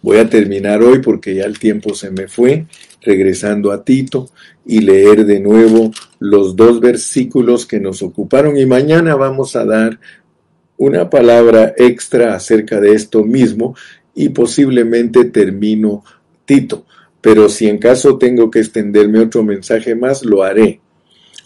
[0.00, 2.66] Voy a terminar hoy porque ya el tiempo se me fue,
[3.02, 4.30] regresando a Tito
[4.64, 5.90] y leer de nuevo
[6.20, 9.98] los dos versículos que nos ocuparon y mañana vamos a dar
[10.76, 13.74] una palabra extra acerca de esto mismo
[14.14, 16.04] y posiblemente termino
[16.44, 16.86] Tito.
[17.20, 20.80] Pero si en caso tengo que extenderme otro mensaje más, lo haré.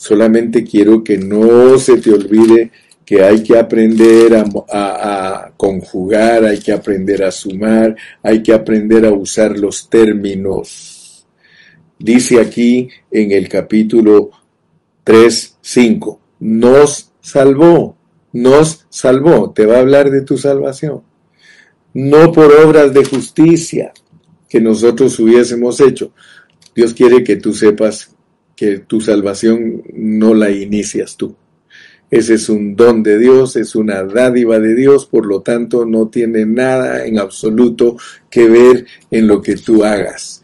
[0.03, 2.72] Solamente quiero que no se te olvide
[3.07, 9.12] que hay que aprender a, conjugar, hay que aprender a sumar, hay que aprender a
[9.12, 11.24] usar los términos.
[12.00, 14.30] Dice aquí en el capítulo
[15.05, 17.96] 3, 5, nos salvó,
[18.32, 21.05] nos salvó, te va a hablar de tu salvación,
[21.94, 23.92] no por obras de justicia
[24.48, 26.11] que nosotros hubiésemos hecho.
[26.74, 28.12] Dios quiere que tú sepas
[28.57, 31.36] que tu salvación no la inicias tú.
[32.11, 36.09] Ese es un don de Dios, es una dádiva de Dios, por lo tanto no
[36.09, 37.96] tiene nada en absoluto
[38.28, 40.42] que ver en lo que tú hagas.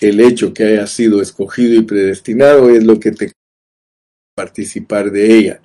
[0.00, 3.32] El hecho que hayas sido escogido y predestinado es lo que te
[4.34, 5.60] participar de ella.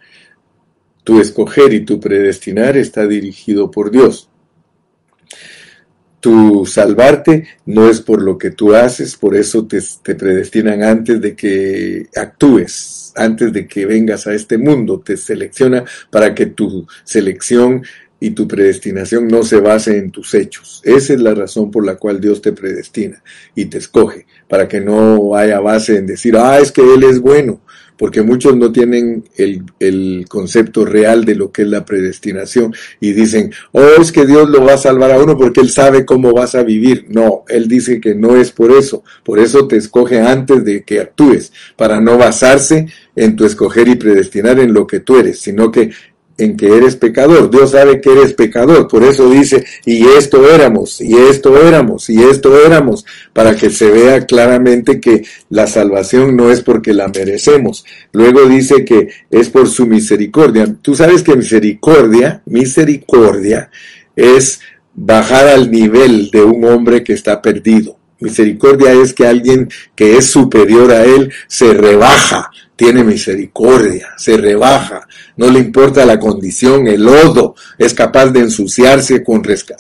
[1.04, 4.30] Tu escoger y tu predestinar está dirigido por Dios.
[6.20, 11.22] Tu salvarte no es por lo que tú haces, por eso te, te predestinan antes
[11.22, 16.88] de que actúes antes de que vengas a este mundo, te selecciona para que tu
[17.04, 17.84] selección
[18.20, 20.82] y tu predestinación no se base en tus hechos.
[20.84, 23.24] Esa es la razón por la cual Dios te predestina
[23.56, 27.20] y te escoge, para que no haya base en decir, ah, es que Él es
[27.20, 27.62] bueno,
[28.00, 33.12] porque muchos no tienen el, el, concepto real de lo que es la predestinación y
[33.12, 36.32] dicen, oh, es que Dios lo va a salvar a uno porque Él sabe cómo
[36.32, 37.08] vas a vivir.
[37.10, 41.02] No, Él dice que no es por eso, por eso te escoge antes de que
[41.02, 42.88] actúes, para no basarse
[43.18, 45.92] en tu escoger y predestinar en lo que tú eres, sino que
[46.40, 47.50] en que eres pecador.
[47.50, 48.88] Dios sabe que eres pecador.
[48.88, 53.92] Por eso dice, y esto éramos, y esto éramos, y esto éramos, para que se
[53.92, 57.86] vea claramente que la salvación no es porque la merecemos.
[58.12, 60.74] Luego dice que es por su misericordia.
[60.82, 63.70] Tú sabes que misericordia, misericordia,
[64.16, 64.60] es
[64.96, 67.99] bajar al nivel de un hombre que está perdido.
[68.20, 75.08] Misericordia es que alguien que es superior a él se rebaja, tiene misericordia, se rebaja,
[75.38, 79.24] no le importa la condición, el lodo, es capaz de ensuciarse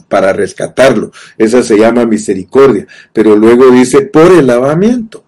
[0.08, 1.12] para rescatarlo.
[1.38, 2.88] Esa se llama misericordia.
[3.12, 5.24] Pero luego dice por el lavamiento,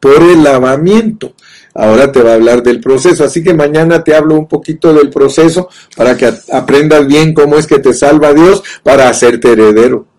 [0.00, 1.34] por el lavamiento.
[1.74, 5.08] Ahora te va a hablar del proceso, así que mañana te hablo un poquito del
[5.10, 10.09] proceso para que aprendas bien cómo es que te salva Dios para hacerte heredero.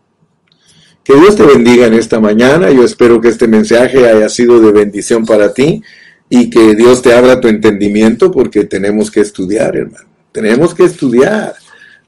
[1.03, 2.69] Que Dios te bendiga en esta mañana.
[2.71, 5.81] Yo espero que este mensaje haya sido de bendición para ti
[6.29, 10.07] y que Dios te abra tu entendimiento porque tenemos que estudiar, hermano.
[10.31, 11.55] Tenemos que estudiar.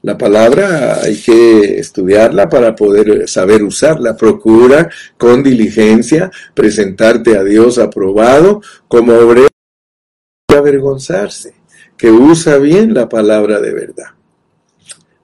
[0.02, 4.16] La palabra hay que estudiarla para poder saber usarla.
[4.16, 4.88] Procura
[5.18, 9.48] con diligencia presentarte a Dios aprobado como obrero
[10.48, 11.54] avergonzarse,
[11.96, 14.06] que usa bien la palabra de verdad.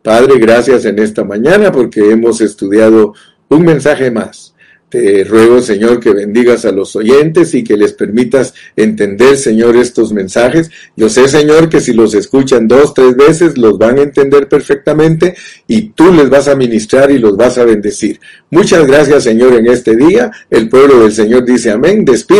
[0.02, 3.14] Padre, gracias en esta mañana porque hemos estudiado
[3.50, 4.54] un mensaje más.
[4.88, 10.12] Te ruego, Señor, que bendigas a los oyentes y que les permitas entender, Señor, estos
[10.12, 10.68] mensajes.
[10.96, 15.36] Yo sé, Señor, que si los escuchan dos, tres veces, los van a entender perfectamente
[15.68, 18.18] y tú les vas a ministrar y los vas a bendecir.
[18.50, 20.32] Muchas gracias, Señor, en este día.
[20.50, 22.04] El pueblo del Señor dice amén.
[22.04, 22.38] Despide.